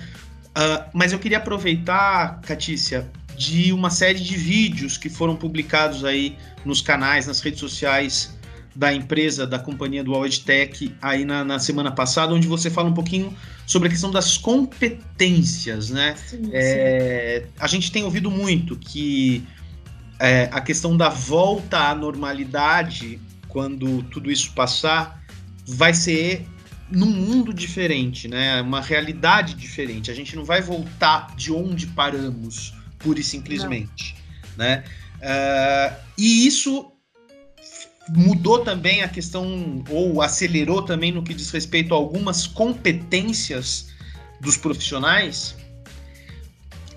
uh, 0.50 0.88
mas 0.93 1.12
eu 1.12 1.19
queria 1.19 1.38
aproveitar, 1.38 2.40
Catícia, 2.43 3.11
de 3.37 3.73
uma 3.73 3.90
série 3.90 4.21
de 4.21 4.37
vídeos 4.37 4.97
que 4.97 5.09
foram 5.09 5.35
publicados 5.35 6.05
aí 6.05 6.37
nos 6.64 6.81
canais, 6.81 7.26
nas 7.26 7.40
redes 7.40 7.61
sociais 7.61 8.37
da 8.75 8.95
empresa, 8.95 9.45
da 9.45 9.59
companhia 9.59 10.05
do 10.05 10.14
Auditech, 10.14 10.95
aí 11.02 11.25
na, 11.25 11.45
na, 11.45 11.59
semana 11.59 11.90
passada, 11.90 12.33
onde 12.33 12.47
você 12.47 12.71
fala 12.71 12.88
um 12.88 12.95
pouquinho 12.95 13.35
sobre 13.67 13.88
a 13.88 13.90
questão 13.90 14.11
das 14.11 14.37
competências, 14.37 15.90
né? 15.90 16.14
Sim, 16.17 16.50
é, 16.52 17.43
sim. 17.45 17.52
A 17.59 17.67
gente 17.67 17.90
tem 17.90 18.05
ouvido 18.05 18.31
muito 18.31 18.76
que 18.76 19.45
é, 20.19 20.49
a 20.53 20.61
questão 20.61 20.97
da 20.97 21.09
volta 21.09 21.79
à 21.79 21.95
normalidade, 21.95 23.21
quando 23.49 24.03
tudo 24.05 24.31
isso 24.31 24.53
passar, 24.53 25.23
vai 25.67 25.95
ser 25.95 26.47
num 26.91 27.11
mundo 27.11 27.53
diferente, 27.53 28.29
né? 28.29 28.61
Uma 28.63 28.81
realidade 28.81 29.55
diferente. 29.55 30.11
A 30.11 30.15
gente 30.15 30.35
não 30.35 30.45
vai 30.45 30.61
voltar 30.61 31.35
de 31.37 31.53
onde 31.53 31.87
paramos, 31.89 32.75
pura 32.99 33.21
e 33.21 33.23
simplesmente, 33.23 34.17
não. 34.57 34.65
né? 34.65 34.85
Uh, 35.19 35.97
e 36.17 36.47
isso 36.47 36.93
mudou 38.09 38.61
também 38.61 39.03
a 39.03 39.09
questão, 39.09 39.85
ou 39.91 40.23
acelerou 40.23 40.83
também 40.83 41.13
no 41.13 41.23
que 41.23 41.35
diz 41.35 41.51
respeito 41.51 41.93
a 41.93 41.97
algumas 41.97 42.47
competências 42.47 43.89
dos 44.41 44.57
profissionais, 44.57 45.57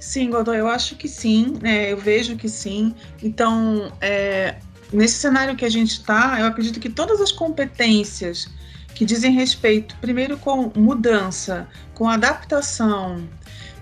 Sim, 0.01 0.31
Godoy, 0.31 0.58
eu 0.58 0.67
acho 0.67 0.96
que 0.96 1.08
sim, 1.08 1.60
né? 1.62 1.93
eu 1.93 1.98
vejo 1.98 2.36
que 2.36 2.50
sim. 2.50 2.96
Então, 3.22 3.93
é, 4.01 4.55
nesse 4.91 5.20
cenário 5.20 5.55
que 5.55 5.63
a 5.63 5.70
gente 5.70 5.91
está, 5.91 6.39
eu 6.39 6.48
acredito 6.48 6.79
que 6.79 6.89
todas 6.89 7.22
as 7.22 7.31
competências 7.31 8.50
que 8.96 9.05
dizem 9.05 9.31
respeito, 9.31 9.96
primeiro, 10.01 10.38
com 10.38 10.72
mudança, 10.75 11.67
com 11.93 12.10
adaptação, 12.10 13.29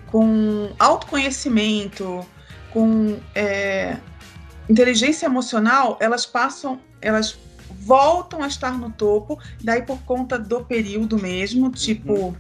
com 0.08 0.74
autoconhecimento, 0.78 2.26
com 2.72 3.18
é, 3.34 3.96
inteligência 4.70 5.26
emocional, 5.26 5.98
elas 6.02 6.26
passam, 6.26 6.82
elas 7.02 7.40
voltam 7.80 8.44
a 8.44 8.48
estar 8.48 8.78
no 8.78 8.92
topo, 8.92 9.40
daí 9.64 9.82
por 9.84 10.00
conta 10.02 10.38
do 10.38 10.66
período 10.66 11.18
mesmo, 11.18 11.72
tipo, 11.72 12.14
uhum. 12.14 12.36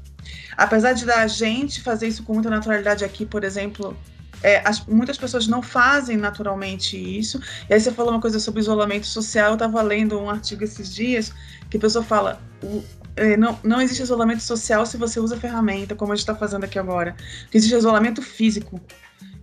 Apesar 0.55 0.93
de 0.93 1.05
da 1.05 1.25
gente 1.27 1.81
fazer 1.81 2.07
isso 2.07 2.23
com 2.23 2.33
muita 2.33 2.49
naturalidade 2.49 3.03
aqui, 3.03 3.25
por 3.25 3.43
exemplo, 3.43 3.97
é, 4.41 4.61
as, 4.65 4.85
muitas 4.85 5.17
pessoas 5.17 5.47
não 5.47 5.61
fazem 5.61 6.17
naturalmente 6.17 6.97
isso. 6.97 7.41
E 7.69 7.73
aí 7.73 7.79
você 7.79 7.91
falou 7.91 8.13
uma 8.13 8.21
coisa 8.21 8.39
sobre 8.39 8.61
isolamento 8.61 9.07
social. 9.07 9.49
Eu 9.49 9.53
estava 9.53 9.81
lendo 9.81 10.19
um 10.19 10.29
artigo 10.29 10.63
esses 10.63 10.93
dias 10.93 11.33
que 11.69 11.77
a 11.77 11.79
pessoa 11.79 12.03
fala: 12.03 12.41
o, 12.63 12.83
é, 13.15 13.35
não, 13.35 13.59
não 13.63 13.81
existe 13.81 14.01
isolamento 14.01 14.41
social 14.41 14.85
se 14.85 14.97
você 14.97 15.19
usa 15.19 15.37
ferramenta, 15.37 15.95
como 15.95 16.11
a 16.11 16.15
gente 16.15 16.23
está 16.23 16.35
fazendo 16.35 16.63
aqui 16.63 16.79
agora. 16.79 17.15
Existe 17.53 17.75
isolamento 17.75 18.21
físico. 18.21 18.79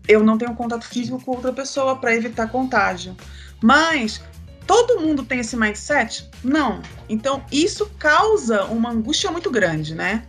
Eu 0.09 0.23
não 0.23 0.39
tenho 0.39 0.55
contato 0.55 0.87
físico 0.87 1.21
com 1.23 1.33
outra 1.33 1.53
pessoa 1.53 1.97
para 1.97 2.15
evitar 2.15 2.49
contágio. 2.49 3.17
Mas 3.63 4.23
todo 4.67 5.01
mundo 5.01 5.25
tem 5.25 5.41
esse 5.41 5.57
mindset? 5.57 6.31
Não. 6.43 6.81
Então 7.09 7.45
isso 7.53 7.91
causa 7.99 8.65
uma 8.65 8.91
angústia 8.91 9.31
muito 9.31 9.51
grande, 9.51 9.95
né? 9.95 10.25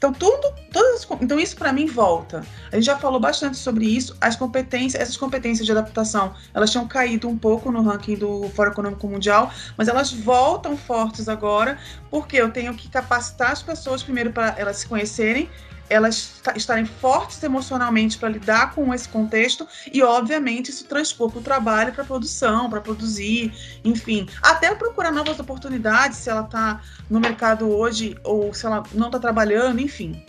Então, 0.00 0.14
tudo, 0.14 0.50
todas, 0.72 1.06
então 1.20 1.38
isso 1.38 1.54
para 1.54 1.74
mim 1.74 1.84
volta. 1.84 2.42
A 2.72 2.76
gente 2.76 2.86
já 2.86 2.96
falou 2.96 3.20
bastante 3.20 3.58
sobre 3.58 3.84
isso. 3.84 4.16
As 4.18 4.34
competências, 4.34 5.02
essas 5.02 5.14
competências 5.18 5.66
de 5.66 5.72
adaptação, 5.72 6.32
elas 6.54 6.70
tinham 6.70 6.88
caído 6.88 7.28
um 7.28 7.36
pouco 7.36 7.70
no 7.70 7.82
ranking 7.82 8.16
do 8.16 8.48
Fórum 8.54 8.70
Econômico 8.70 9.06
Mundial, 9.06 9.52
mas 9.76 9.88
elas 9.88 10.10
voltam 10.10 10.74
fortes 10.74 11.28
agora, 11.28 11.78
porque 12.10 12.38
eu 12.38 12.50
tenho 12.50 12.72
que 12.72 12.88
capacitar 12.88 13.52
as 13.52 13.62
pessoas 13.62 14.02
primeiro 14.02 14.32
para 14.32 14.54
elas 14.56 14.78
se 14.78 14.88
conhecerem 14.88 15.50
elas 15.90 16.40
estarem 16.54 16.86
fortes 16.86 17.42
emocionalmente 17.42 18.16
para 18.16 18.28
lidar 18.28 18.74
com 18.74 18.94
esse 18.94 19.08
contexto 19.08 19.66
e, 19.92 20.02
obviamente, 20.02 20.70
isso 20.70 20.84
transpor 20.84 21.30
para 21.30 21.40
o 21.40 21.42
trabalho, 21.42 21.92
para 21.92 22.04
a 22.04 22.06
produção, 22.06 22.70
para 22.70 22.80
produzir, 22.80 23.52
enfim, 23.84 24.28
até 24.40 24.72
procurar 24.74 25.10
novas 25.10 25.38
oportunidades 25.40 26.18
se 26.18 26.30
ela 26.30 26.42
está 26.42 26.80
no 27.10 27.18
mercado 27.18 27.68
hoje 27.68 28.16
ou 28.22 28.54
se 28.54 28.64
ela 28.64 28.84
não 28.94 29.08
está 29.08 29.18
trabalhando, 29.18 29.80
enfim. 29.80 30.24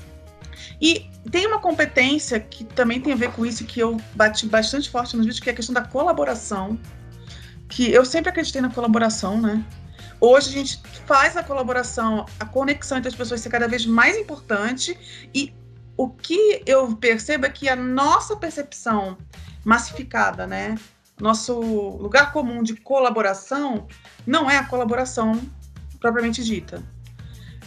E 0.81 1.07
tem 1.29 1.45
uma 1.45 1.59
competência 1.59 2.39
que 2.39 2.63
também 2.63 2.99
tem 2.99 3.13
a 3.13 3.15
ver 3.15 3.31
com 3.31 3.45
isso 3.45 3.63
que 3.65 3.79
eu 3.79 3.97
bati 4.15 4.47
bastante 4.47 4.89
forte 4.89 5.15
nos 5.15 5.25
vídeos, 5.25 5.39
que 5.39 5.49
é 5.49 5.53
a 5.53 5.55
questão 5.55 5.73
da 5.73 5.83
colaboração, 5.83 6.79
que 7.69 7.91
eu 7.91 8.03
sempre 8.03 8.31
acreditei 8.31 8.61
na 8.61 8.69
colaboração, 8.69 9.39
né? 9.39 9.63
Hoje 10.23 10.49
a 10.49 10.51
gente 10.51 10.79
faz 11.07 11.35
a 11.35 11.41
colaboração, 11.41 12.27
a 12.39 12.45
conexão 12.45 12.99
entre 12.99 13.09
as 13.09 13.15
pessoas 13.15 13.41
ser 13.41 13.49
cada 13.49 13.67
vez 13.67 13.87
mais 13.87 14.15
importante 14.15 14.95
e 15.33 15.51
o 15.97 16.09
que 16.11 16.61
eu 16.63 16.95
percebo 16.95 17.47
é 17.47 17.49
que 17.49 17.67
a 17.67 17.75
nossa 17.75 18.35
percepção 18.35 19.17
massificada, 19.65 20.45
né, 20.45 20.77
nosso 21.19 21.59
lugar 21.59 22.31
comum 22.31 22.61
de 22.61 22.75
colaboração 22.75 23.87
não 24.25 24.49
é 24.49 24.57
a 24.57 24.63
colaboração 24.63 25.41
propriamente 25.99 26.43
dita. 26.43 26.83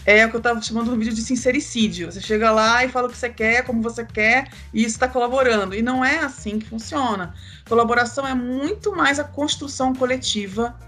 É 0.07 0.25
o 0.25 0.29
que 0.29 0.37
eu 0.37 0.39
estava 0.39 0.61
chamando 0.61 0.91
no 0.91 0.99
vídeo 0.99 1.15
de 1.15 1.23
sincericídio. 1.23 2.13
Você 2.13 2.21
chega 2.21 2.51
lá 2.51 2.85
e 2.85 2.89
fala 2.89 3.09
o 3.09 3.11
que 3.11 3.17
você 3.17 3.31
quer, 3.31 3.65
como 3.65 3.81
você 3.81 4.05
quer, 4.05 4.51
e 4.73 4.85
está 4.85 5.09
colaborando. 5.09 5.75
E 5.75 5.81
não 5.81 6.05
é 6.05 6.19
assim 6.19 6.59
que 6.59 6.67
funciona. 6.67 7.33
Colaboração 7.67 8.27
é 8.27 8.35
muito 8.35 8.95
mais 8.95 9.19
a 9.19 9.25
construção 9.25 9.95
coletiva 9.95 10.79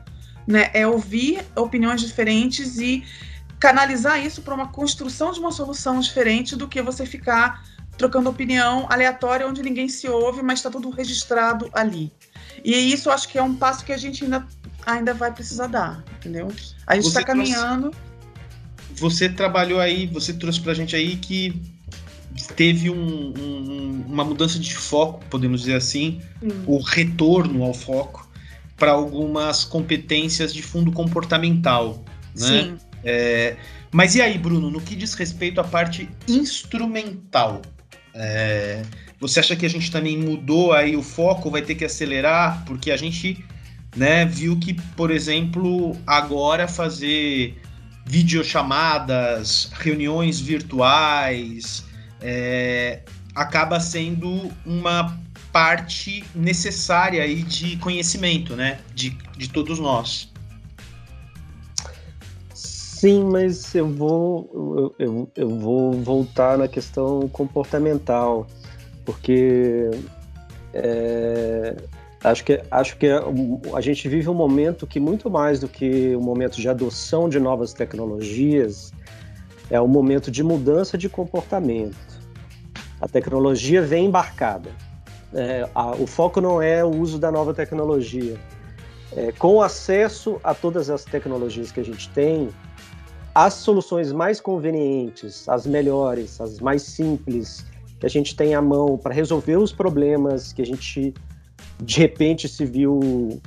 né? 0.47 0.71
É 0.73 0.87
ouvir 0.87 1.45
opiniões 1.55 2.01
diferentes 2.01 2.79
e 2.79 3.05
canalizar 3.59 4.25
isso 4.25 4.43
para 4.43 4.55
uma 4.55 4.69
construção 4.69 5.33
de 5.33 5.41
uma 5.41 5.51
solução 5.51 5.99
diferente 6.01 6.55
do 6.55 6.69
que 6.69 6.83
você 6.83 7.07
ficar 7.07 7.65
trocando 7.97 8.29
opinião 8.29 8.87
aleatória 8.91 9.47
onde 9.49 9.63
ninguém 9.63 9.89
se 9.89 10.07
ouve, 10.09 10.43
mas 10.43 10.59
está 10.59 10.71
tudo 10.71 10.91
registrado 10.91 11.71
ali. 11.73 12.13
E 12.65 12.93
isso 12.93 13.11
acho 13.11 13.29
que 13.29 13.39
é 13.39 13.43
um 13.43 13.55
passo 13.55 13.85
que 13.85 13.93
a 13.93 13.97
gente 13.97 14.25
ainda, 14.25 14.47
ainda 14.85 15.15
vai 15.15 15.33
precisar 15.33 15.67
dar, 15.67 16.05
entendeu? 16.19 16.53
A 16.87 16.95
gente 16.95 17.09
está 17.09 17.25
caminhando. 17.25 17.91
Você 18.95 19.29
trabalhou 19.29 19.81
aí, 19.81 20.07
você 20.07 20.33
trouxe 20.33 20.61
para 20.61 20.73
a 20.73 20.75
gente 20.75 20.95
aí 20.95 21.17
que 21.17 21.61
teve 22.55 22.91
um, 22.91 23.33
um, 23.39 24.05
uma 24.09 24.25
mudança 24.25 24.59
de 24.59 24.75
foco, 24.75 25.25
podemos 25.31 25.61
dizer 25.61 25.75
assim, 25.75 26.21
hum. 26.43 26.65
o 26.67 26.79
retorno 26.79 27.63
ao 27.63 27.73
foco 27.73 28.26
para 28.77 28.93
algumas 28.93 29.65
competências 29.65 30.53
de 30.53 30.63
fundo 30.63 30.93
comportamental, 30.93 32.05
né? 32.35 32.47
Sim. 32.47 32.79
É, 33.05 33.57
mas 33.91 34.15
e 34.15 34.21
aí, 34.21 34.37
Bruno, 34.37 34.71
no 34.71 34.81
que 34.81 34.95
diz 34.95 35.15
respeito 35.15 35.61
à 35.61 35.65
parte 35.65 36.09
instrumental? 36.29 37.63
É, 38.13 38.83
você 39.21 39.41
acha 39.41 39.57
que 39.57 39.65
a 39.65 39.71
gente 39.71 39.91
também 39.91 40.19
mudou 40.19 40.73
aí 40.73 40.97
o 40.97 41.03
foco, 41.03 41.51
vai 41.51 41.63
ter 41.63 41.75
que 41.75 41.85
acelerar? 41.85 42.65
Porque 42.67 42.91
a 42.91 42.97
gente 42.97 43.45
né, 43.97 44.27
viu 44.27 44.59
que, 44.59 44.75
por 44.75 45.11
exemplo, 45.11 45.97
agora 46.07 46.69
fazer 46.69 47.57
videochamadas, 48.05 49.71
reuniões 49.75 50.39
virtuais, 50.39 51.85
é, 52.21 53.01
acaba 53.35 53.81
sendo 53.81 54.51
uma 54.65 55.19
parte 55.57 56.23
necessária 56.35 57.23
aí 57.23 57.43
de 57.43 57.79
conhecimento, 57.79 58.55
né? 58.55 58.79
De, 58.95 59.17
de 59.39 59.49
todos 59.49 59.79
nós. 59.79 60.31
Sim, 62.53 63.25
mas 63.25 63.75
eu 63.75 63.89
vou, 63.89 64.95
eu, 64.99 65.31
eu, 65.35 65.59
vou 65.59 65.93
voltar 65.93 66.59
na 66.59 66.69
questão 66.69 67.27
comportamental, 67.31 68.47
porque 69.03 69.91
é, 70.75 71.75
acho 72.23 72.45
que, 72.45 72.61
acho 72.71 72.99
que 72.99 73.07
a 73.75 73.81
gente 73.81 74.11
vive 74.11 74.29
um 74.29 74.35
momento 74.35 74.87
que, 74.87 75.01
muito 75.01 75.31
mais 75.31 75.59
do 75.59 75.69
que 75.69 76.15
um 76.17 76.23
momento 76.23 76.61
de 76.61 76.69
adoção 76.69 77.31
de 77.31 77.41
novas 77.41 77.73
tecnologias, 77.73 78.93
é 79.71 79.81
um 79.81 79.89
momento 79.89 80.31
de 80.31 80.43
mudança 80.43 80.99
de 80.99 81.09
comportamento. 81.09 81.97
A 83.01 83.09
tecnologia 83.09 83.81
vem 83.81 84.05
embarcada 84.05 84.85
é, 85.37 85.69
a, 85.75 85.91
o 85.91 86.07
foco 86.07 86.41
não 86.41 86.63
é 86.63 86.83
o 86.83 86.89
uso 86.89 87.19
da 87.19 87.31
nova 87.31 87.53
tecnologia. 87.53 88.37
É, 89.15 89.31
com 89.33 89.63
acesso 89.63 90.41
a 90.43 90.55
todas 90.55 90.91
as 90.91 91.05
tecnologias 91.05 91.71
que 91.71 91.79
a 91.79 91.85
gente 91.85 92.09
tem, 92.11 92.49
as 93.35 93.53
soluções 93.55 94.13
mais 94.13 94.41
convenientes, 94.41 95.47
as 95.49 95.67
melhores, 95.67 96.41
as 96.41 96.59
mais 96.59 96.83
simples, 96.83 97.65
que 98.01 98.07
a 98.07 98.09
gente 98.09 98.35
tem 98.35 98.55
à 98.55 98.63
mão 98.63 98.97
para 98.97 99.15
resolver 99.15 99.57
os 99.57 99.73
problemas 99.73 100.53
que 100.53 100.63
a 100.63 100.67
gente 100.67 101.15
de 101.83 101.99
repente 101.99 102.49
se 102.49 102.65
viu 102.65 103.41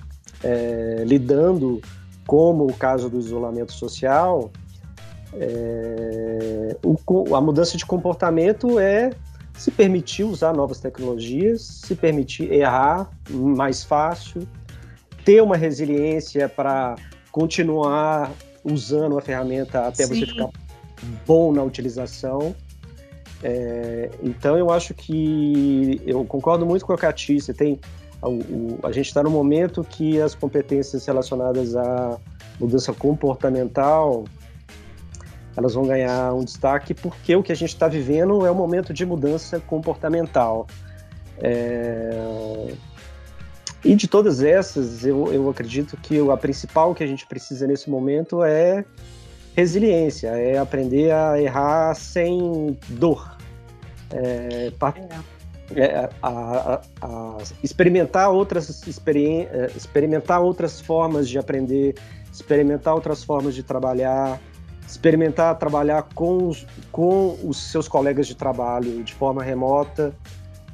é, 0.44 1.04
lidando, 1.06 1.82
como 2.28 2.68
o 2.68 2.74
caso 2.74 3.10
do 3.10 3.18
isolamento 3.18 3.74
social, 3.74 4.52
é, 5.34 6.78
o, 6.86 7.36
a 7.36 7.42
mudança 7.42 7.76
de 7.78 7.86
comportamento 7.86 8.80
é 8.80 9.12
se 9.60 9.72
permitir 9.72 10.24
usar 10.24 10.54
novas 10.54 10.80
tecnologias, 10.80 11.62
se 11.62 11.94
permitir 11.94 12.50
errar 12.50 13.12
mais 13.30 13.84
fácil, 13.84 14.48
ter 15.26 15.44
uma 15.44 15.58
resiliência 15.58 16.48
para 16.48 16.96
continuar 17.30 18.32
usando 18.64 19.18
a 19.18 19.22
ferramenta 19.22 19.86
até 19.86 20.06
Sim. 20.06 20.16
você 20.16 20.26
ficar 20.28 20.50
bom 21.28 21.52
na 21.52 21.62
utilização. 21.62 22.56
É, 23.44 24.10
então 24.24 24.58
eu 24.58 24.72
acho 24.72 24.94
que 24.94 26.02
eu 26.06 26.24
concordo 26.24 26.66
muito 26.66 26.86
com 26.86 26.94
a 26.94 26.98
Cati. 26.98 27.42
Você 27.42 27.54
tem 27.54 27.78
a, 28.22 28.30
o, 28.30 28.80
a 28.82 28.94
gente 28.94 29.08
está 29.08 29.22
no 29.22 29.30
momento 29.30 29.84
que 29.84 30.22
as 30.22 30.34
competências 30.34 31.06
relacionadas 31.06 31.76
à 31.76 32.18
mudança 32.58 32.94
comportamental 32.94 34.24
elas 35.56 35.74
vão 35.74 35.86
ganhar 35.86 36.34
um 36.34 36.44
destaque 36.44 36.94
porque 36.94 37.36
o 37.36 37.44
que 37.44 37.52
a 37.52 37.56
gente 37.56 37.74
está 37.74 37.88
vivendo 37.88 38.46
é 38.46 38.52
um 38.52 38.56
momento 38.56 38.94
de 38.94 39.06
mudança 39.06 39.60
comportamental. 39.60 40.68
É... 41.38 42.74
E 43.84 43.96
de 43.96 44.08
todas 44.08 44.44
essas, 44.44 45.06
eu, 45.06 45.32
eu 45.32 45.50
acredito 45.50 45.96
que 45.98 46.20
a 46.30 46.38
principal 46.38 46.94
que 46.94 47.04
a 47.04 47.08
gente 47.08 47.26
precisa 47.26 47.66
nesse 47.66 47.90
momento 47.90 48.44
é 48.44 48.84
resiliência, 49.56 50.30
é 50.30 50.58
aprender 50.58 51.12
a 51.12 51.42
errar 51.42 51.94
sem 51.96 52.78
dor. 52.90 53.38
É, 54.12 54.72
é, 55.76 56.10
a, 56.22 56.30
a, 56.30 56.82
a 57.02 57.38
experimentar 57.64 58.32
outras 58.32 58.88
experi 58.88 59.42
é, 59.42 59.70
experimentar 59.76 60.42
outras 60.42 60.82
formas 60.82 61.30
de 61.30 61.38
aprender, 61.38 61.96
experimentar 62.34 62.96
outras 62.96 63.24
formas 63.24 63.54
de 63.54 63.62
trabalhar, 63.62 64.42
experimentar 64.90 65.58
trabalhar 65.58 66.04
com 66.16 66.48
os, 66.48 66.66
com 66.92 67.38
os 67.44 67.72
seus 67.72 67.88
colegas 67.88 68.28
de 68.28 68.36
trabalho 68.36 69.04
de 69.04 69.14
forma 69.14 69.44
remota. 69.44 70.14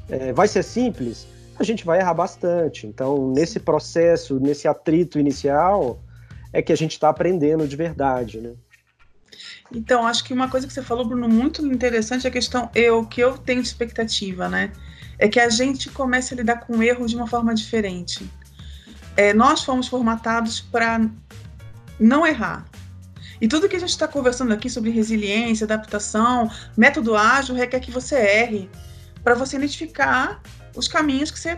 É, 0.10 0.32
vai 0.32 0.48
ser 0.48 0.64
simples? 0.64 1.28
a 1.58 1.64
gente 1.64 1.86
vai 1.86 2.00
errar 2.00 2.14
bastante. 2.14 2.86
Então, 2.86 3.32
nesse 3.32 3.60
processo, 3.60 4.40
nesse 4.40 4.68
atrito 4.68 5.18
inicial, 5.18 6.00
é 6.52 6.62
que 6.62 6.72
a 6.72 6.76
gente 6.76 6.92
está 6.92 7.10
aprendendo 7.10 7.68
de 7.68 7.76
verdade, 7.76 8.42
né? 8.42 8.54
Então, 9.74 10.06
acho 10.06 10.24
que 10.24 10.34
uma 10.34 10.50
coisa 10.50 10.68
que 10.68 10.74
você 10.74 10.82
falou, 10.82 11.06
Bruno, 11.06 11.28
muito 11.28 11.66
interessante 11.66 12.26
é 12.26 12.30
a 12.30 12.34
questão 12.34 12.70
eu 12.76 13.06
que 13.06 13.22
eu 13.22 13.38
tenho 13.38 13.62
expectativa, 13.62 14.48
né? 14.48 14.72
É 15.18 15.28
que 15.28 15.40
a 15.40 15.50
gente 15.50 15.90
comece 15.90 16.34
a 16.34 16.38
lidar 16.38 16.58
com 16.58 16.78
o 16.78 16.84
erro 16.84 17.06
de 17.08 17.16
uma 17.16 17.28
forma 17.28 17.54
diferente. 17.54 18.30
É, 19.18 19.34
nós 19.34 19.64
fomos 19.64 19.88
formatados 19.88 20.60
para 20.60 21.10
não 22.00 22.28
errar. 22.28 22.66
E 23.42 23.48
tudo 23.48 23.68
que 23.68 23.76
a 23.76 23.80
gente 23.80 23.90
está 23.90 24.08
conversando 24.08 24.54
aqui 24.54 24.70
sobre 24.70 24.90
resiliência, 24.90 25.66
adaptação, 25.66 26.50
método 26.78 27.16
ágil 27.16 27.56
requer 27.56 27.80
que 27.80 27.92
você 27.92 28.16
erre 28.16 28.70
para 29.24 29.36
você 29.36 29.58
identificar 29.58 30.42
os 30.76 30.88
caminhos 30.88 31.32
que 31.32 31.40
você 31.40 31.58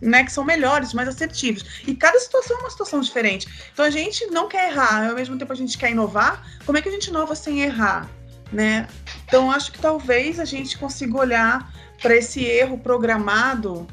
né, 0.00 0.24
que 0.24 0.32
são 0.32 0.44
melhores, 0.44 0.92
mais 0.92 1.08
assertivos. 1.08 1.64
E 1.86 1.94
cada 1.94 2.18
situação 2.18 2.56
é 2.56 2.60
uma 2.60 2.70
situação 2.70 3.00
diferente. 3.00 3.46
Então 3.72 3.84
a 3.84 3.90
gente 3.90 4.26
não 4.26 4.48
quer 4.48 4.72
errar, 4.72 5.08
ao 5.08 5.14
mesmo 5.14 5.38
tempo 5.38 5.52
a 5.52 5.56
gente 5.56 5.78
quer 5.78 5.92
inovar. 5.92 6.44
Como 6.66 6.76
é 6.76 6.82
que 6.82 6.88
a 6.88 6.92
gente 6.92 7.06
inova 7.06 7.36
sem 7.36 7.62
errar? 7.62 8.10
Né? 8.52 8.88
Então 9.24 9.50
acho 9.50 9.70
que 9.70 9.78
talvez 9.78 10.40
a 10.40 10.44
gente 10.44 10.76
consiga 10.76 11.16
olhar 11.16 11.72
para 12.02 12.16
esse 12.16 12.44
erro 12.44 12.76
programado, 12.76 13.86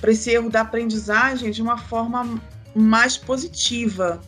para 0.00 0.12
esse 0.12 0.30
erro 0.30 0.50
da 0.50 0.60
aprendizagem 0.60 1.50
de 1.50 1.62
uma 1.62 1.78
forma 1.78 2.38
mais 2.74 3.16
positiva, 3.16 4.20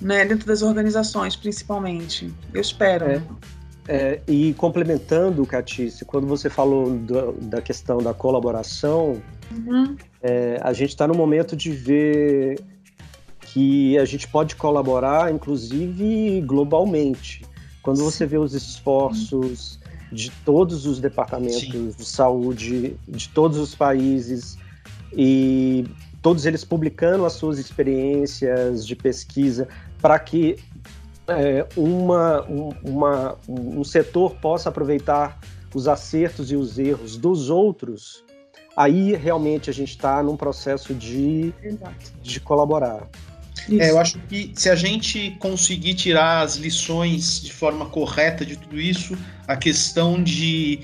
né, 0.00 0.24
dentro 0.24 0.46
das 0.46 0.62
organizações, 0.62 1.36
principalmente. 1.36 2.32
Eu 2.52 2.60
espero. 2.60 3.04
É, 3.06 3.22
é, 3.86 4.20
e 4.26 4.54
complementando, 4.54 5.44
Catice, 5.46 6.04
quando 6.04 6.26
você 6.26 6.48
falou 6.48 6.90
do, 6.90 7.32
da 7.32 7.60
questão 7.60 7.98
da 7.98 8.14
colaboração, 8.14 9.22
uhum. 9.50 9.96
é, 10.22 10.58
a 10.62 10.72
gente 10.72 10.90
está 10.90 11.06
no 11.06 11.14
momento 11.14 11.54
de 11.54 11.70
ver 11.70 12.60
que 13.40 13.98
a 13.98 14.04
gente 14.04 14.26
pode 14.26 14.56
colaborar, 14.56 15.32
inclusive 15.32 16.40
globalmente. 16.46 17.44
Quando 17.82 18.02
você 18.02 18.24
vê 18.24 18.38
os 18.38 18.54
esforços 18.54 19.78
de 20.10 20.30
todos 20.44 20.86
os 20.86 20.98
departamentos 20.98 21.60
Sim. 21.60 21.90
de 21.90 22.04
saúde, 22.04 22.96
de 23.06 23.28
todos 23.28 23.58
os 23.58 23.74
países, 23.74 24.56
e 25.12 25.84
todos 26.24 26.46
eles 26.46 26.64
publicando 26.64 27.26
as 27.26 27.34
suas 27.34 27.58
experiências 27.58 28.86
de 28.86 28.96
pesquisa 28.96 29.68
para 30.00 30.18
que 30.18 30.56
é, 31.28 31.66
uma, 31.76 32.42
um, 32.48 32.70
uma, 32.82 33.36
um 33.46 33.84
setor 33.84 34.34
possa 34.36 34.70
aproveitar 34.70 35.38
os 35.74 35.86
acertos 35.86 36.50
e 36.50 36.56
os 36.56 36.78
erros 36.78 37.18
dos 37.18 37.50
outros, 37.50 38.24
aí 38.74 39.14
realmente 39.14 39.68
a 39.68 39.72
gente 39.72 39.90
está 39.90 40.22
num 40.22 40.34
processo 40.34 40.94
de, 40.94 41.52
de 42.22 42.40
colaborar. 42.40 43.06
É, 43.78 43.90
eu 43.90 43.98
acho 43.98 44.18
que 44.20 44.50
se 44.54 44.70
a 44.70 44.74
gente 44.74 45.32
conseguir 45.38 45.92
tirar 45.92 46.40
as 46.40 46.56
lições 46.56 47.42
de 47.42 47.52
forma 47.52 47.84
correta 47.84 48.46
de 48.46 48.56
tudo 48.56 48.80
isso, 48.80 49.14
a 49.46 49.56
questão 49.56 50.22
de 50.22 50.80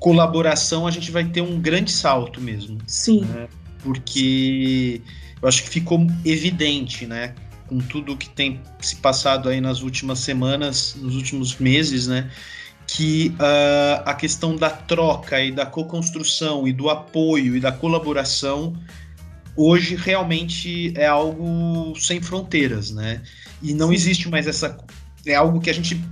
colaboração, 0.00 0.84
a 0.84 0.90
gente 0.90 1.12
vai 1.12 1.24
ter 1.24 1.42
um 1.42 1.60
grande 1.60 1.92
salto 1.92 2.40
mesmo. 2.40 2.78
Sim. 2.88 3.20
Né? 3.20 3.46
Porque 3.82 5.02
eu 5.40 5.48
acho 5.48 5.62
que 5.62 5.68
ficou 5.68 6.06
evidente, 6.24 7.06
né? 7.06 7.34
Com 7.66 7.78
tudo 7.78 8.16
que 8.16 8.28
tem 8.28 8.60
se 8.80 8.96
passado 8.96 9.48
aí 9.48 9.60
nas 9.60 9.82
últimas 9.82 10.18
semanas, 10.18 10.96
nos 10.98 11.14
últimos 11.14 11.56
meses, 11.56 12.06
né? 12.06 12.30
Que 12.86 13.34
uh, 13.38 14.02
a 14.04 14.14
questão 14.14 14.56
da 14.56 14.70
troca 14.70 15.40
e 15.40 15.52
da 15.52 15.64
co-construção 15.64 16.66
e 16.66 16.72
do 16.72 16.90
apoio 16.90 17.56
e 17.56 17.60
da 17.60 17.70
colaboração 17.70 18.74
hoje 19.56 19.94
realmente 19.94 20.92
é 20.96 21.06
algo 21.06 21.94
sem 21.98 22.20
fronteiras, 22.20 22.90
né? 22.90 23.22
E 23.62 23.74
não 23.74 23.92
existe 23.92 24.28
mais 24.28 24.46
essa. 24.46 24.78
É 25.26 25.34
algo 25.34 25.60
que 25.60 25.70
a 25.70 25.74
gente 25.74 26.02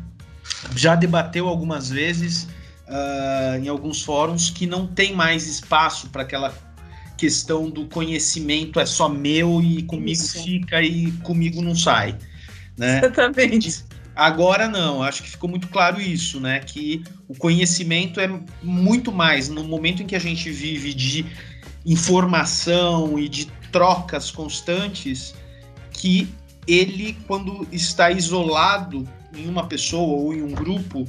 já 0.76 0.94
debateu 0.94 1.48
algumas 1.48 1.88
vezes 1.90 2.48
uh, 2.88 3.56
em 3.62 3.68
alguns 3.68 4.02
fóruns 4.02 4.50
que 4.50 4.66
não 4.66 4.86
tem 4.86 5.14
mais 5.14 5.46
espaço 5.46 6.08
para 6.08 6.22
aquela 6.22 6.52
questão 7.18 7.68
do 7.68 7.86
conhecimento 7.86 8.78
é 8.80 8.86
só 8.86 9.08
meu 9.08 9.60
e 9.60 9.82
comigo 9.82 10.22
Isso. 10.22 10.42
fica 10.42 10.80
e 10.80 11.10
comigo 11.22 11.60
não 11.60 11.74
sai. 11.74 12.16
Né? 12.76 12.98
Exatamente. 12.98 13.84
Agora 14.14 14.68
não, 14.68 15.02
acho 15.02 15.22
que 15.22 15.30
ficou 15.30 15.50
muito 15.50 15.68
claro 15.68 16.00
isso, 16.00 16.40
né? 16.40 16.58
Que 16.58 17.04
o 17.28 17.36
conhecimento 17.36 18.18
é 18.18 18.28
muito 18.62 19.12
mais 19.12 19.48
no 19.48 19.62
momento 19.62 20.02
em 20.02 20.06
que 20.06 20.16
a 20.16 20.18
gente 20.18 20.50
vive 20.50 20.92
de 20.92 21.24
informação 21.86 23.16
e 23.16 23.28
de 23.28 23.46
trocas 23.70 24.30
constantes, 24.30 25.34
que 25.92 26.28
ele, 26.66 27.16
quando 27.26 27.66
está 27.70 28.10
isolado 28.10 29.08
em 29.36 29.48
uma 29.48 29.66
pessoa 29.66 30.18
ou 30.20 30.34
em 30.34 30.42
um 30.42 30.50
grupo, 30.50 31.04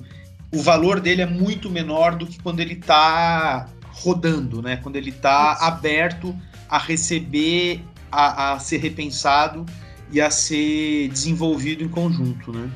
o 0.52 0.62
valor 0.62 1.00
dele 1.00 1.22
é 1.22 1.26
muito 1.26 1.70
menor 1.70 2.16
do 2.16 2.28
que 2.28 2.40
quando 2.42 2.60
ele 2.60 2.74
está 2.74 3.68
rodando, 4.00 4.62
né? 4.62 4.78
Quando 4.78 4.96
ele 4.96 5.10
está 5.10 5.54
aberto 5.54 6.36
a 6.70 6.78
receber, 6.78 7.84
a, 8.12 8.54
a, 8.54 8.60
ser 8.60 8.78
repensado 8.78 9.66
e 10.12 10.22
a 10.22 10.32
ser 10.32 11.10
desenvolvido 11.10 11.84
em 11.84 11.90
conjunto, 11.90 12.52
né? 12.52 12.70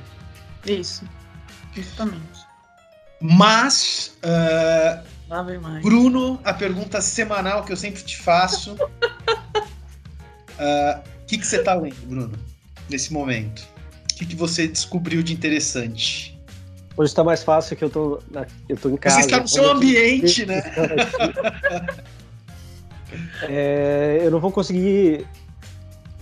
Isso, 0.65 1.07
justamente. 1.73 2.43
Mas, 3.21 4.17
uh, 4.23 5.03
Bruno, 5.81 6.39
a 6.43 6.53
pergunta 6.53 7.01
semanal 7.01 7.63
que 7.63 7.71
eu 7.71 7.77
sempre 7.77 8.03
te 8.03 8.17
faço: 8.17 8.73
o 8.73 8.83
uh, 10.59 11.03
que, 11.25 11.37
que 11.37 11.47
você 11.47 11.57
está 11.57 11.73
lendo, 11.73 12.05
Bruno, 12.05 12.39
nesse 12.89 13.13
momento? 13.13 13.67
O 14.11 14.15
que, 14.15 14.25
que 14.25 14.35
você 14.35 14.67
descobriu 14.67 15.23
de 15.23 15.33
interessante? 15.33 16.32
Hoje 16.95 17.11
está 17.11 17.23
mais 17.23 17.43
fácil 17.43 17.75
que 17.75 17.83
eu 17.83 17.89
tô, 17.89 18.21
eu 18.69 18.77
tô 18.77 18.89
em 18.89 18.97
casa. 18.97 19.17
Você 19.17 19.25
está 19.25 19.39
no 19.39 19.47
seu 19.47 19.71
ambiente, 19.71 20.45
né? 20.45 20.61
é, 23.43 24.19
eu 24.21 24.29
não 24.29 24.39
vou 24.39 24.51
conseguir 24.51 25.25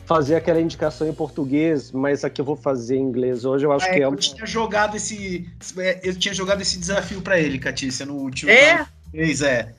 fazer 0.05 0.36
aquela 0.36 0.62
indicação 0.62 1.07
em 1.07 1.13
português, 1.13 1.91
mas 1.91 2.23
aqui 2.23 2.39
eu 2.39 2.45
vou 2.45 2.55
fazer 2.55 2.95
em 2.95 3.01
inglês. 3.01 3.43
Hoje 3.43 3.65
eu 3.65 3.73
acho 3.73 3.86
é, 3.86 3.93
que 3.93 4.01
é. 4.01 4.05
Eu 4.05 4.15
tinha 4.15 4.45
jogado 4.45 4.95
esse, 4.95 5.49
é, 5.77 5.99
eu 6.03 6.15
tinha 6.15 6.34
jogado 6.34 6.62
esse 6.62 6.77
desafio 6.77 7.21
para 7.21 7.39
ele, 7.39 7.60
Catícia, 7.60 8.05
no 8.05 8.15
último. 8.15 8.49
É. 8.49 8.86
Mês, 9.13 9.41
é. 9.41 9.73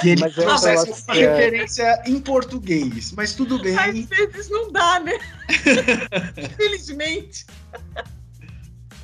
Que 0.00 0.10
ele 0.10 0.20
mas 0.20 0.34
trouxesse 0.34 1.04
uma 1.08 1.16
é... 1.16 1.20
referência 1.20 2.02
em 2.06 2.20
português, 2.20 3.10
mas 3.12 3.34
tudo 3.34 3.60
bem. 3.60 3.76
Às 3.76 4.06
vezes 4.06 4.48
não 4.48 4.70
dá, 4.70 5.00
né? 5.00 5.18
Infelizmente. 6.36 7.44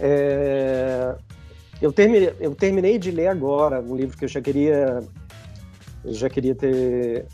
É, 0.01 1.15
eu, 1.81 1.93
terminei, 1.93 2.33
eu 2.41 2.55
terminei 2.55 2.99
de 2.99 3.11
ler 3.11 3.29
agora 3.29 3.81
um 3.81 3.97
livro 3.97 4.17
que 4.17 4.25
eu 4.25 4.29
já 4.29 4.41
queria, 4.41 5.01
eu 6.05 6.15
já 6.15 6.29
queria 6.29 6.55
ter, 6.55 7.27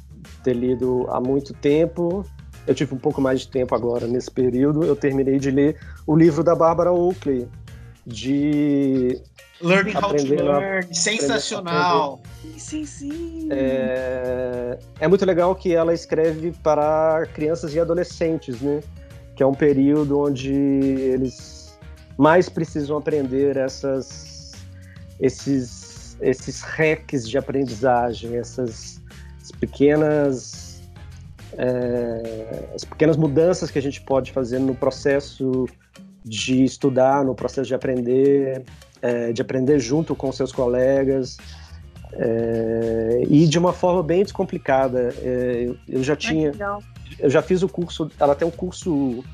ter 0.42 0.54
lido 0.54 1.06
há 1.10 1.20
muito 1.20 1.52
tempo. 1.54 2.24
Eu 2.66 2.74
tive 2.74 2.94
um 2.94 2.98
pouco 2.98 3.20
mais 3.20 3.40
de 3.40 3.48
tempo 3.48 3.74
agora 3.74 4.06
nesse 4.06 4.30
período. 4.30 4.84
Eu 4.84 4.94
terminei 4.94 5.38
de 5.38 5.50
ler 5.50 5.76
o 6.06 6.16
livro 6.16 6.44
da 6.44 6.54
Barbara 6.54 6.92
Oakley, 6.92 7.48
de 8.06 9.20
Learning 9.60 9.94
How 9.96 10.14
to 10.14 10.24
Learn, 10.24 10.94
sensacional. 10.94 12.20
Sim, 12.56 12.84
sim. 12.84 13.48
É, 13.50 14.78
é 15.00 15.08
muito 15.08 15.24
legal 15.24 15.54
que 15.54 15.74
ela 15.74 15.92
escreve 15.92 16.52
para 16.62 17.26
crianças 17.34 17.74
e 17.74 17.80
adolescentes, 17.80 18.60
né? 18.60 18.80
Que 19.34 19.42
é 19.42 19.46
um 19.46 19.54
período 19.54 20.20
onde 20.20 20.52
eles 20.52 21.61
mais 22.22 22.48
precisam 22.48 22.96
aprender 22.96 23.56
essas, 23.56 24.52
esses, 25.18 26.16
esses 26.20 26.60
hacks 26.62 27.28
de 27.28 27.36
aprendizagem, 27.36 28.36
essas 28.36 29.02
pequenas 29.58 30.80
é, 31.58 32.70
as 32.74 32.84
pequenas 32.84 33.16
mudanças 33.16 33.72
que 33.72 33.78
a 33.78 33.82
gente 33.82 34.00
pode 34.02 34.30
fazer 34.30 34.60
no 34.60 34.72
processo 34.72 35.66
de 36.24 36.62
estudar, 36.62 37.24
no 37.24 37.34
processo 37.34 37.66
de 37.66 37.74
aprender, 37.74 38.62
é, 39.02 39.32
de 39.32 39.42
aprender 39.42 39.80
junto 39.80 40.14
com 40.14 40.30
seus 40.30 40.52
colegas 40.52 41.36
é, 42.12 43.24
e 43.28 43.48
de 43.48 43.58
uma 43.58 43.72
forma 43.72 44.00
bem 44.00 44.22
descomplicada. 44.22 45.12
É, 45.22 45.64
eu, 45.66 45.76
eu, 45.88 46.04
já 46.04 46.14
tinha, 46.14 46.52
eu 47.18 47.28
já 47.28 47.42
fiz 47.42 47.62
o 47.62 47.68
curso, 47.68 48.08
ela 48.20 48.36
tem 48.36 48.46
um 48.46 48.50
curso 48.52 49.24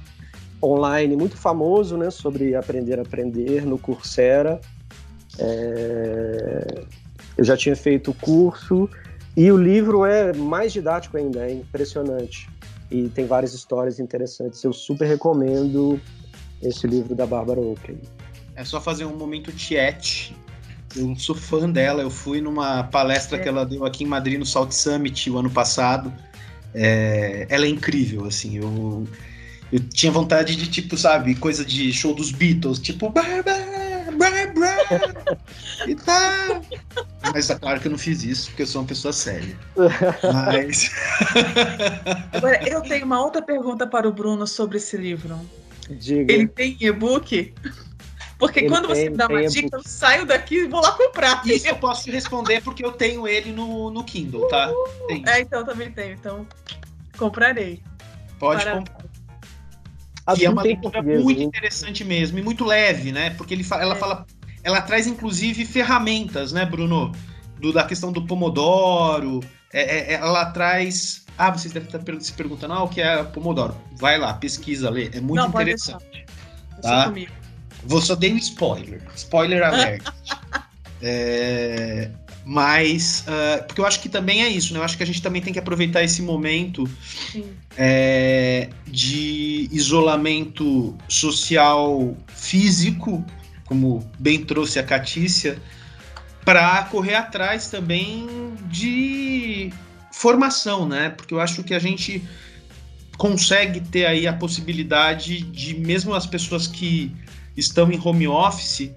online 0.62 1.16
muito 1.16 1.36
famoso, 1.36 1.96
né, 1.96 2.10
sobre 2.10 2.54
aprender 2.54 2.98
a 2.98 3.02
aprender 3.02 3.64
no 3.64 3.78
Coursera. 3.78 4.60
É... 5.38 6.84
Eu 7.36 7.44
já 7.44 7.56
tinha 7.56 7.76
feito 7.76 8.10
o 8.10 8.14
curso 8.14 8.88
e 9.36 9.52
o 9.52 9.56
livro 9.56 10.04
é 10.04 10.32
mais 10.32 10.72
didático 10.72 11.16
ainda, 11.16 11.46
é 11.46 11.52
impressionante. 11.52 12.48
E 12.90 13.08
tem 13.10 13.26
várias 13.26 13.54
histórias 13.54 14.00
interessantes. 14.00 14.64
Eu 14.64 14.72
super 14.72 15.06
recomendo 15.06 16.00
esse 16.60 16.86
livro 16.86 17.14
da 17.14 17.26
Bárbara 17.26 17.60
Oakley. 17.60 18.00
É 18.56 18.64
só 18.64 18.80
fazer 18.80 19.04
um 19.04 19.16
momento 19.16 19.56
chat. 19.56 20.34
Eu 20.96 21.14
sou 21.14 21.34
fã 21.34 21.70
dela. 21.70 22.02
Eu 22.02 22.10
fui 22.10 22.40
numa 22.40 22.82
palestra 22.82 23.36
é. 23.36 23.40
que 23.40 23.48
ela 23.48 23.64
deu 23.64 23.84
aqui 23.84 24.02
em 24.02 24.06
Madrid 24.06 24.38
no 24.38 24.46
Salt 24.46 24.72
Summit 24.72 25.30
o 25.30 25.38
ano 25.38 25.50
passado. 25.50 26.12
É, 26.74 27.46
ela 27.48 27.66
é 27.66 27.68
incrível, 27.68 28.24
assim. 28.24 28.56
Eu, 28.56 29.06
eu 29.72 29.80
tinha 29.80 30.10
vontade 30.12 30.56
de, 30.56 30.68
tipo, 30.68 30.96
sabe, 30.96 31.34
coisa 31.34 31.64
de 31.64 31.92
show 31.92 32.14
dos 32.14 32.30
Beatles, 32.30 32.78
tipo, 32.78 33.10
Barbara, 33.10 34.08
Barbara, 34.16 35.06
e 35.86 35.94
tá. 35.94 36.60
Mas 37.32 37.50
é 37.50 37.54
claro 37.58 37.80
que 37.80 37.86
eu 37.88 37.92
não 37.92 37.98
fiz 37.98 38.22
isso, 38.24 38.48
porque 38.48 38.62
eu 38.62 38.66
sou 38.66 38.80
uma 38.82 38.88
pessoa 38.88 39.12
séria. 39.12 39.56
Mas. 40.32 40.90
Agora, 42.32 42.68
eu 42.68 42.80
tenho 42.82 43.04
uma 43.04 43.22
outra 43.22 43.42
pergunta 43.42 43.86
para 43.86 44.08
o 44.08 44.12
Bruno 44.12 44.46
sobre 44.46 44.78
esse 44.78 44.96
livro. 44.96 45.38
Diga. 45.90 46.32
Ele 46.32 46.46
tem 46.48 46.76
e-book? 46.80 47.54
Porque 48.38 48.60
Ele 48.60 48.68
quando 48.68 48.86
você 48.86 49.02
tem- 49.02 49.10
me 49.10 49.16
dá 49.16 49.26
uma 49.26 49.46
dica, 49.46 49.76
eu 49.76 49.82
saio 49.82 50.24
daqui 50.24 50.56
e 50.64 50.68
vou 50.68 50.80
lá 50.80 50.92
comprar. 50.92 51.42
Isso 51.46 51.66
eu 51.66 51.76
posso 51.76 52.04
te 52.04 52.10
responder 52.10 52.62
porque 52.62 52.84
eu 52.84 52.92
tenho 52.92 53.26
ele 53.26 53.52
no, 53.52 53.90
no 53.90 54.04
Kindle, 54.04 54.46
tá? 54.48 54.70
Tenho. 55.08 55.28
É, 55.28 55.40
então 55.40 55.64
também 55.64 55.90
tenho. 55.90 56.14
Então, 56.14 56.46
comprarei. 57.18 57.82
Pode 58.38 58.62
para- 58.62 58.76
comprar. 58.78 59.07
Que 60.36 60.44
é 60.46 60.50
uma 60.50 60.62
leitura 60.62 61.02
muito 61.02 61.40
interessante 61.40 62.04
mesmo 62.04 62.38
e 62.38 62.42
muito 62.42 62.64
leve, 62.64 63.12
né? 63.12 63.30
Porque 63.30 63.54
ele 63.54 63.64
fa- 63.64 63.80
ela 63.80 63.94
É. 63.94 63.98
fala, 63.98 64.26
ela 64.62 64.80
traz 64.82 65.06
inclusive 65.06 65.64
ferramentas, 65.64 66.52
né, 66.52 66.64
Bruno? 66.64 67.12
Do, 67.58 67.72
da 67.72 67.84
questão 67.84 68.12
do 68.12 68.24
Pomodoro. 68.26 69.40
É, 69.72 70.12
é, 70.12 70.14
ela 70.14 70.46
traz. 70.46 71.24
Ah, 71.36 71.50
vocês 71.50 71.72
devem 71.72 71.88
estar 71.88 72.00
se 72.20 72.32
perguntando, 72.32 72.72
ah, 72.74 72.82
o 72.82 72.88
que 72.88 73.00
é 73.00 73.22
Pomodoro? 73.22 73.76
Vai 73.96 74.18
lá, 74.18 74.34
pesquisa, 74.34 74.90
lê. 74.90 75.10
É 75.12 75.20
muito 75.20 75.40
Não, 75.40 75.48
interessante. 75.48 76.24
Tá. 76.82 77.12
Vou 77.84 78.00
só 78.00 78.14
dei 78.14 78.32
um 78.32 78.36
spoiler. 78.36 79.02
Spoiler 79.14 79.62
alert. 79.62 80.02
É, 81.00 82.10
mas, 82.50 83.24
ah, 83.26 83.62
porque 83.62 83.78
eu 83.78 83.84
acho 83.84 84.00
que 84.00 84.08
também 84.08 84.42
é 84.42 84.48
isso, 84.48 84.72
né? 84.72 84.80
Eu 84.80 84.82
acho 84.82 84.96
que 84.96 85.02
a 85.02 85.06
gente 85.06 85.20
também 85.20 85.42
tem 85.42 85.52
que 85.52 85.58
aproveitar 85.58 86.02
esse 86.02 86.22
momento 86.22 86.88
é, 87.76 88.70
de 88.86 89.68
isolamento 89.70 90.96
social 91.06 92.16
físico, 92.26 93.22
como 93.66 94.10
bem 94.18 94.42
trouxe 94.42 94.78
a 94.78 94.82
Catícia, 94.82 95.60
para 96.42 96.84
correr 96.84 97.16
atrás 97.16 97.68
também 97.68 98.26
de 98.70 99.70
formação, 100.10 100.88
né? 100.88 101.10
Porque 101.10 101.34
eu 101.34 101.40
acho 101.40 101.62
que 101.62 101.74
a 101.74 101.78
gente 101.78 102.26
consegue 103.18 103.80
ter 103.80 104.06
aí 104.06 104.26
a 104.26 104.32
possibilidade 104.32 105.42
de, 105.42 105.74
mesmo 105.74 106.14
as 106.14 106.24
pessoas 106.24 106.66
que 106.66 107.14
estão 107.54 107.92
em 107.92 108.00
home 108.02 108.26
office, 108.26 108.90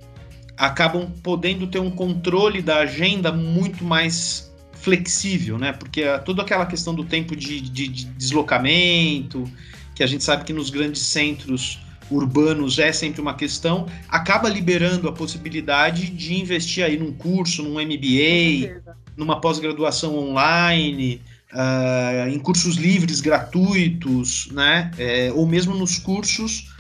acabam 0.62 1.10
podendo 1.24 1.66
ter 1.66 1.80
um 1.80 1.90
controle 1.90 2.62
da 2.62 2.78
agenda 2.78 3.32
muito 3.32 3.84
mais 3.84 4.54
flexível, 4.74 5.58
né? 5.58 5.74
Porque 5.74 6.04
ah, 6.04 6.20
toda 6.20 6.44
aquela 6.44 6.68
questão 6.68 6.94
do 6.94 7.04
tempo 7.04 7.36
de, 7.36 7.60
de- 7.62 7.88
de 7.88 8.06
deslocamento, 8.06 9.50
que 9.96 10.04
a 10.04 10.08
gente 10.08 10.24
sabe 10.24 10.44
que 10.44 10.54
nos 10.54 10.70
grandes 10.70 11.02
centros 11.02 11.80
urbanos 12.12 12.78
é 12.78 12.92
sempre 12.92 13.22
uma 13.22 13.34
questão, 13.34 13.88
acaba 14.08 14.48
liberando 14.50 15.08
a 15.10 15.12
possibilidade 15.12 16.10
de 16.12 16.36
investir 16.36 16.84
aí 16.86 16.96
num 16.98 17.12
curso, 17.12 17.64
num 17.64 17.80
MBA, 17.82 18.82
numa 19.18 19.42
pós-graduação 19.42 20.16
online, 20.16 21.22
ah, 21.52 22.28
em 22.32 22.38
cursos 22.38 22.76
livres 22.76 23.20
gratuitos, 23.20 24.48
né? 24.52 24.92
É, 24.98 25.32
ou 25.34 25.48
mesmo 25.48 25.74
nos 25.76 25.98
cursos 25.98 26.71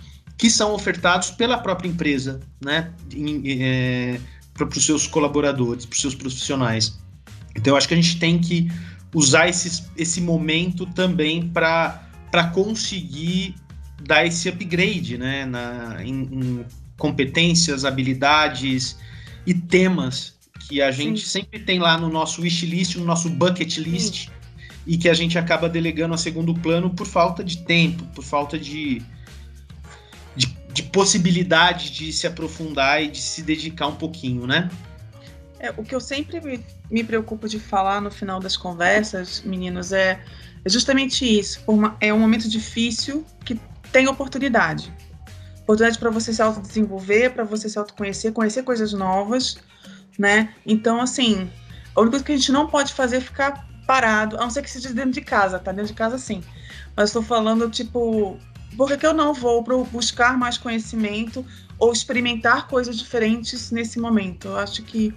que 0.41 0.49
são 0.49 0.73
ofertados 0.73 1.30
pela 1.30 1.56
própria 1.56 1.88
empresa, 1.88 2.41
né? 2.60 2.91
para 4.56 4.67
os 4.67 4.84
seus 4.84 5.06
colaboradores, 5.06 5.86
para 5.86 5.93
os 5.93 6.01
seus 6.01 6.15
profissionais. 6.15 6.99
Então, 7.56 7.73
eu 7.73 7.77
acho 7.77 7.88
que 7.88 7.93
a 7.93 7.97
gente 7.97 8.17
tem 8.17 8.39
que 8.39 8.67
usar 9.13 9.47
esses, 9.47 9.84
esse 9.95 10.19
momento 10.19 10.88
também 10.88 11.47
para 11.47 12.49
conseguir 12.56 13.54
dar 14.04 14.25
esse 14.25 14.49
upgrade 14.49 15.15
né? 15.15 15.45
Na, 15.45 16.04
em, 16.04 16.23
em 16.23 16.65
competências, 16.97 17.86
habilidades 17.86 18.97
e 19.45 19.54
temas 19.54 20.34
que 20.67 20.82
a 20.82 20.89
gente 20.89 21.21
Sim. 21.21 21.41
sempre 21.41 21.60
tem 21.60 21.77
lá 21.77 21.99
no 21.99 22.10
nosso 22.10 22.41
wishlist, 22.41 22.95
no 22.95 23.06
nosso 23.06 23.30
bucket 23.30 23.77
list, 23.77 24.30
e 24.88 24.97
que 24.97 25.08
a 25.08 25.13
gente 25.13 25.38
acaba 25.38 25.69
delegando 25.69 26.15
a 26.15 26.17
segundo 26.17 26.51
plano 26.56 26.89
por 26.89 27.06
falta 27.06 27.43
de 27.43 27.60
tempo, 27.60 28.04
por 28.15 28.23
falta 28.23 28.58
de, 28.58 29.04
de, 30.82 30.86
de 30.86 30.89
possibilidade 30.89 31.91
de 31.91 32.12
se 32.12 32.28
aprofundar 32.28 33.02
e 33.02 33.08
de 33.10 33.20
se 33.20 33.41
dedicar 33.41 33.88
um 33.88 33.96
pouquinho, 33.96 34.48
né? 34.48 34.70
É, 35.60 35.70
o 35.78 35.84
que 35.84 35.94
eu 35.94 36.00
sempre 36.00 36.41
me, 36.41 36.65
me 36.89 37.04
preocupo 37.04 37.48
de 37.48 37.60
falar 37.60 38.02
no 38.02 38.10
final 38.10 38.39
das 38.39 38.58
conversas, 38.58 39.41
meninos, 39.46 39.91
é, 39.91 40.20
é 40.65 40.70
justamente 40.70 41.24
isso. 41.24 41.62
Uma- 41.67 41.96
é 42.00 42.13
um 42.13 42.20
momento 42.20 42.50
difícil 42.50 43.26
que 43.46 43.60
tem 43.91 44.08
oportunidade. 44.08 44.91
Oportunidade 45.62 46.00
para 46.00 46.10
você 46.10 46.34
se 46.34 46.41
autodesenvolver, 46.41 47.32
para 47.34 47.44
você 47.44 47.70
se 47.70 47.78
autoconhecer, 47.78 48.32
conhecer 48.32 48.63
coisas 48.63 48.91
novas, 48.94 49.58
né? 50.17 50.54
Então, 50.65 51.00
assim, 51.00 51.50
a 51.96 52.02
única 52.02 52.12
coisa 52.12 52.26
que 52.26 52.32
a 52.32 52.38
gente 52.38 52.52
não 52.52 52.67
pode 52.67 52.94
fazer 52.94 53.17
é 53.17 53.22
ficar 53.22 53.67
parado, 53.86 54.38
a 54.38 54.41
não 54.41 54.50
ser 54.50 54.62
que 54.62 54.70
seja 54.70 54.94
dentro 54.94 55.12
de 55.12 55.22
casa, 55.22 55.60
tá? 55.60 55.72
Dentro 55.72 55.88
de 55.88 55.94
casa, 55.94 56.17
sim. 56.17 56.41
Mas 56.96 57.10
estou 57.10 57.22
falando, 57.22 57.70
tipo, 57.70 58.39
por 58.78 58.88
que, 58.88 58.98
que 58.98 59.06
eu 59.06 59.14
não 59.14 59.34
vou 59.34 59.64
pro- 59.64 59.84
buscar 59.86 60.38
mais 60.38 60.58
conhecimento 60.58 61.46
ou 61.78 61.92
experimentar 61.92 62.68
coisas 62.68 62.98
diferentes 62.98 63.72
nesse 63.72 64.00
momento? 64.00 64.48
Eu 64.50 64.58
acho 64.58 64.84
que 64.84 65.14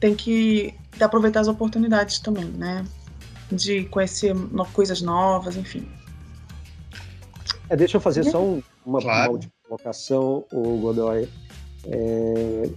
tem 0.00 0.14
que 0.14 0.74
aproveitar 1.00 1.40
as 1.40 1.48
oportunidades 1.48 2.18
também, 2.18 2.44
né? 2.44 2.84
De 3.50 3.84
conhecer 3.86 4.34
no- 4.34 4.66
coisas 4.66 5.00
novas, 5.00 5.56
enfim. 5.56 5.88
É, 7.68 7.76
deixa 7.76 7.96
eu 7.96 8.00
fazer 8.00 8.24
só 8.24 8.42
um- 8.42 8.62
uma, 8.84 9.00
Claro. 9.00 9.20
uma 9.22 9.30
última 9.32 9.52
colocação, 9.66 10.44
o 10.52 10.78
Godoy. 10.78 11.28
É, 11.86 12.70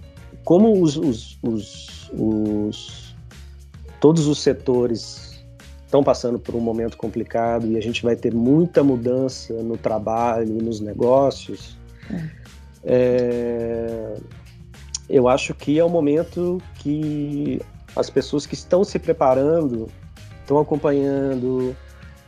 como 0.44 0.82
os, 0.82 0.96
os- 0.96 1.38
os- 1.42 2.10
os- 2.12 3.14
todos 4.00 4.26
os 4.26 4.38
setores 4.40 5.27
estão 5.88 6.04
passando 6.04 6.38
por 6.38 6.54
um 6.54 6.60
momento 6.60 6.98
complicado 6.98 7.66
e 7.66 7.78
a 7.78 7.80
gente 7.80 8.02
vai 8.02 8.14
ter 8.14 8.34
muita 8.34 8.84
mudança 8.84 9.54
no 9.54 9.74
trabalho, 9.74 10.52
nos 10.62 10.80
negócios, 10.80 11.78
é, 12.84 14.14
eu 15.08 15.26
acho 15.28 15.54
que 15.54 15.78
é 15.78 15.82
o 15.82 15.88
momento 15.88 16.60
que 16.74 17.58
as 17.96 18.10
pessoas 18.10 18.44
que 18.44 18.52
estão 18.52 18.84
se 18.84 18.98
preparando, 18.98 19.88
estão 20.42 20.58
acompanhando, 20.58 21.74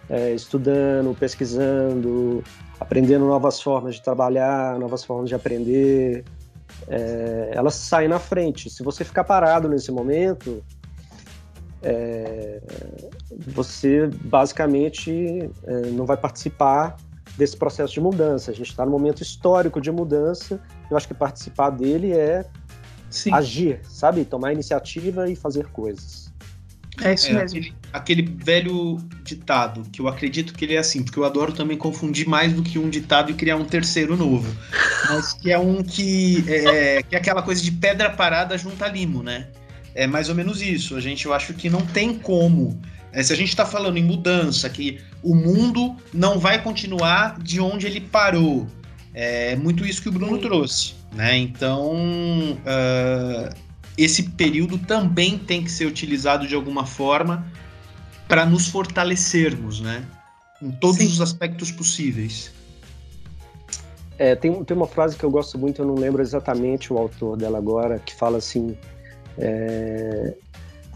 é, 0.08 0.32
estudando, 0.32 1.14
pesquisando, 1.14 2.42
aprendendo 2.80 3.26
novas 3.26 3.60
formas 3.60 3.96
de 3.96 4.02
trabalhar, 4.02 4.78
novas 4.78 5.04
formas 5.04 5.28
de 5.28 5.34
aprender, 5.34 6.24
é, 6.88 7.50
elas 7.52 7.74
saem 7.74 8.08
na 8.08 8.18
frente. 8.18 8.70
Se 8.70 8.82
você 8.82 9.04
ficar 9.04 9.24
parado 9.24 9.68
nesse 9.68 9.92
momento, 9.92 10.64
é, 11.82 12.60
você 13.38 14.06
basicamente 14.24 15.50
é, 15.64 15.80
não 15.90 16.04
vai 16.06 16.16
participar 16.16 16.96
desse 17.36 17.56
processo 17.56 17.94
de 17.94 18.00
mudança. 18.00 18.50
A 18.50 18.54
gente 18.54 18.70
está 18.70 18.84
num 18.84 18.92
momento 18.92 19.22
histórico 19.22 19.80
de 19.80 19.90
mudança. 19.90 20.60
Eu 20.90 20.96
acho 20.96 21.06
que 21.06 21.14
participar 21.14 21.70
dele 21.70 22.12
é 22.12 22.44
Sim, 23.08 23.32
agir, 23.32 23.80
sabe? 23.84 24.24
Tomar 24.24 24.52
iniciativa 24.52 25.30
e 25.30 25.36
fazer 25.36 25.66
coisas. 25.68 26.32
é 27.02 27.14
isso 27.14 27.30
É, 27.30 27.32
mesmo. 27.32 27.58
aquele, 27.58 27.74
aquele 27.92 28.22
velho 28.22 28.98
ditado, 29.24 29.82
que 29.90 30.00
eu 30.00 30.08
acredito 30.08 30.52
que 30.54 30.64
ele 30.64 30.74
é 30.74 30.78
assim, 30.78 31.02
porque 31.02 31.18
eu 31.18 31.24
adoro 31.24 31.52
também 31.52 31.76
confundir 31.76 32.28
mais 32.28 32.52
do 32.52 32.62
que 32.62 32.78
um 32.78 32.90
ditado 32.90 33.30
e 33.30 33.34
criar 33.34 33.56
um 33.56 33.64
terceiro 33.64 34.16
novo. 34.16 34.54
Mas 35.08 35.32
que 35.32 35.50
é 35.50 35.58
um 35.58 35.82
que 35.82 36.44
é, 36.48 37.02
que 37.02 37.14
é 37.14 37.18
aquela 37.18 37.42
coisa 37.42 37.62
de 37.62 37.72
pedra 37.72 38.10
parada 38.10 38.56
junta 38.58 38.86
limo, 38.88 39.22
né? 39.22 39.48
É 39.94 40.06
mais 40.06 40.28
ou 40.28 40.34
menos 40.34 40.60
isso. 40.62 40.96
A 40.96 41.00
gente, 41.00 41.26
eu 41.26 41.32
acho 41.34 41.54
que 41.54 41.68
não 41.70 41.84
tem 41.86 42.14
como. 42.18 42.80
É, 43.12 43.22
se 43.22 43.32
a 43.32 43.36
gente 43.36 43.48
está 43.48 43.66
falando 43.66 43.96
em 43.96 44.04
mudança, 44.04 44.68
que 44.68 45.00
o 45.22 45.34
mundo 45.34 45.96
não 46.12 46.38
vai 46.38 46.62
continuar 46.62 47.38
de 47.40 47.60
onde 47.60 47.86
ele 47.86 48.00
parou. 48.00 48.66
É 49.12 49.56
muito 49.56 49.84
isso 49.84 50.00
que 50.00 50.08
o 50.08 50.12
Bruno 50.12 50.38
trouxe, 50.38 50.94
né? 51.12 51.36
Então, 51.36 52.56
ah, 52.64 53.52
esse 53.98 54.22
período 54.22 54.78
também 54.78 55.36
tem 55.36 55.64
que 55.64 55.70
ser 55.70 55.86
utilizado 55.86 56.46
de 56.46 56.54
alguma 56.54 56.86
forma 56.86 57.44
para 58.28 58.46
nos 58.46 58.68
fortalecermos, 58.68 59.80
né? 59.80 60.04
Em 60.62 60.70
todos 60.70 60.98
Sim. 60.98 61.06
os 61.06 61.20
aspectos 61.20 61.72
possíveis. 61.72 62.52
É, 64.16 64.36
tem, 64.36 64.62
tem 64.64 64.76
uma 64.76 64.86
frase 64.86 65.16
que 65.16 65.24
eu 65.24 65.30
gosto 65.30 65.58
muito, 65.58 65.82
eu 65.82 65.86
não 65.86 65.94
lembro 65.94 66.22
exatamente 66.22 66.92
o 66.92 66.98
autor 66.98 67.36
dela 67.36 67.58
agora, 67.58 67.98
que 67.98 68.14
fala 68.14 68.38
assim: 68.38 68.76
é, 69.38 70.34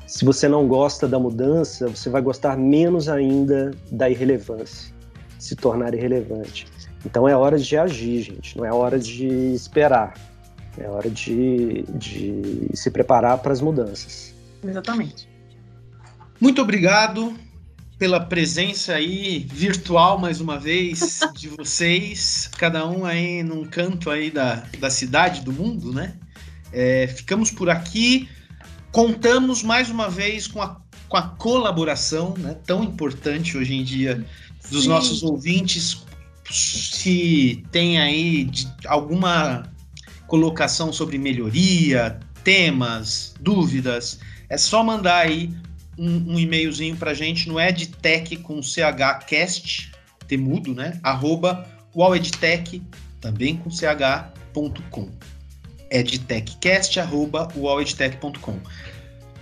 se 0.06 0.24
você 0.24 0.48
não 0.48 0.66
gosta 0.68 1.08
da 1.08 1.18
mudança, 1.18 1.88
você 1.88 2.10
vai 2.10 2.20
gostar 2.20 2.56
menos 2.56 3.08
ainda 3.08 3.70
da 3.90 4.08
irrelevância, 4.10 4.92
se 5.38 5.56
tornar 5.56 5.94
irrelevante. 5.94 6.66
Então 7.04 7.28
é 7.28 7.36
hora 7.36 7.58
de 7.58 7.76
agir, 7.76 8.22
gente, 8.22 8.56
não 8.56 8.64
é 8.64 8.72
hora 8.72 8.98
de 8.98 9.26
esperar, 9.54 10.14
é 10.78 10.88
hora 10.88 11.10
de, 11.10 11.84
de 11.94 12.68
se 12.74 12.90
preparar 12.90 13.38
para 13.38 13.52
as 13.52 13.60
mudanças. 13.60 14.34
Exatamente. 14.62 15.28
Muito 16.40 16.60
obrigado. 16.60 17.34
pela 17.98 18.20
presença 18.20 18.94
aí 18.94 19.46
virtual 19.50 20.18
mais 20.18 20.40
uma 20.40 20.58
vez 20.58 21.20
de 21.36 21.48
vocês, 21.48 22.50
cada 22.58 22.86
um 22.86 23.04
aí 23.04 23.42
num 23.42 23.64
canto 23.64 24.10
aí 24.10 24.30
da, 24.30 24.64
da 24.78 24.90
cidade, 24.90 25.42
do 25.42 25.52
mundo, 25.52 25.92
né? 25.92 26.14
É, 26.72 27.06
ficamos 27.06 27.50
por 27.50 27.70
aqui. 27.70 28.28
Contamos 28.94 29.60
mais 29.64 29.90
uma 29.90 30.08
vez 30.08 30.46
com 30.46 30.62
a, 30.62 30.80
com 31.08 31.16
a 31.16 31.22
colaboração 31.22 32.32
né, 32.38 32.56
tão 32.64 32.84
importante 32.84 33.58
hoje 33.58 33.74
em 33.74 33.82
dia 33.82 34.24
dos 34.70 34.84
Sim. 34.84 34.88
nossos 34.88 35.24
ouvintes. 35.24 36.04
Se 36.48 37.64
tem 37.72 38.00
aí 38.00 38.48
alguma 38.86 39.68
colocação 40.28 40.92
sobre 40.92 41.18
melhoria, 41.18 42.20
temas, 42.44 43.34
dúvidas, 43.40 44.20
é 44.48 44.56
só 44.56 44.84
mandar 44.84 45.26
aí 45.26 45.52
um, 45.98 46.34
um 46.34 46.38
e-mailzinho 46.38 46.96
pra 46.96 47.14
gente 47.14 47.48
no 47.48 47.58
edtech 47.58 48.36
com 48.36 48.60
chcast, 48.60 49.90
temudo, 50.28 50.72
né? 50.72 51.00
Arroba 51.02 51.66
walledtech, 51.96 52.80
também 53.20 53.56
com 53.56 53.68
ch.com. 53.70 55.10
edtechcast, 55.90 56.98
arroba 57.00 57.48
walledtech.com. 57.56 58.58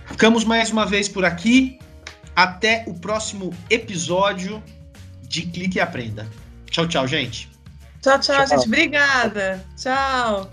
Ficamos 0.07 0.43
mais 0.43 0.71
uma 0.71 0.85
vez 0.85 1.07
por 1.07 1.25
aqui. 1.25 1.79
Até 2.35 2.83
o 2.87 2.93
próximo 2.95 3.53
episódio 3.69 4.61
de 5.21 5.43
Clique 5.43 5.77
e 5.77 5.81
Aprenda. 5.81 6.27
Tchau, 6.69 6.87
tchau, 6.87 7.07
gente. 7.07 7.49
Tchau, 8.01 8.19
tchau, 8.19 8.35
tchau. 8.35 8.47
gente. 8.47 8.67
Obrigada. 8.67 9.63
Tchau. 9.77 10.49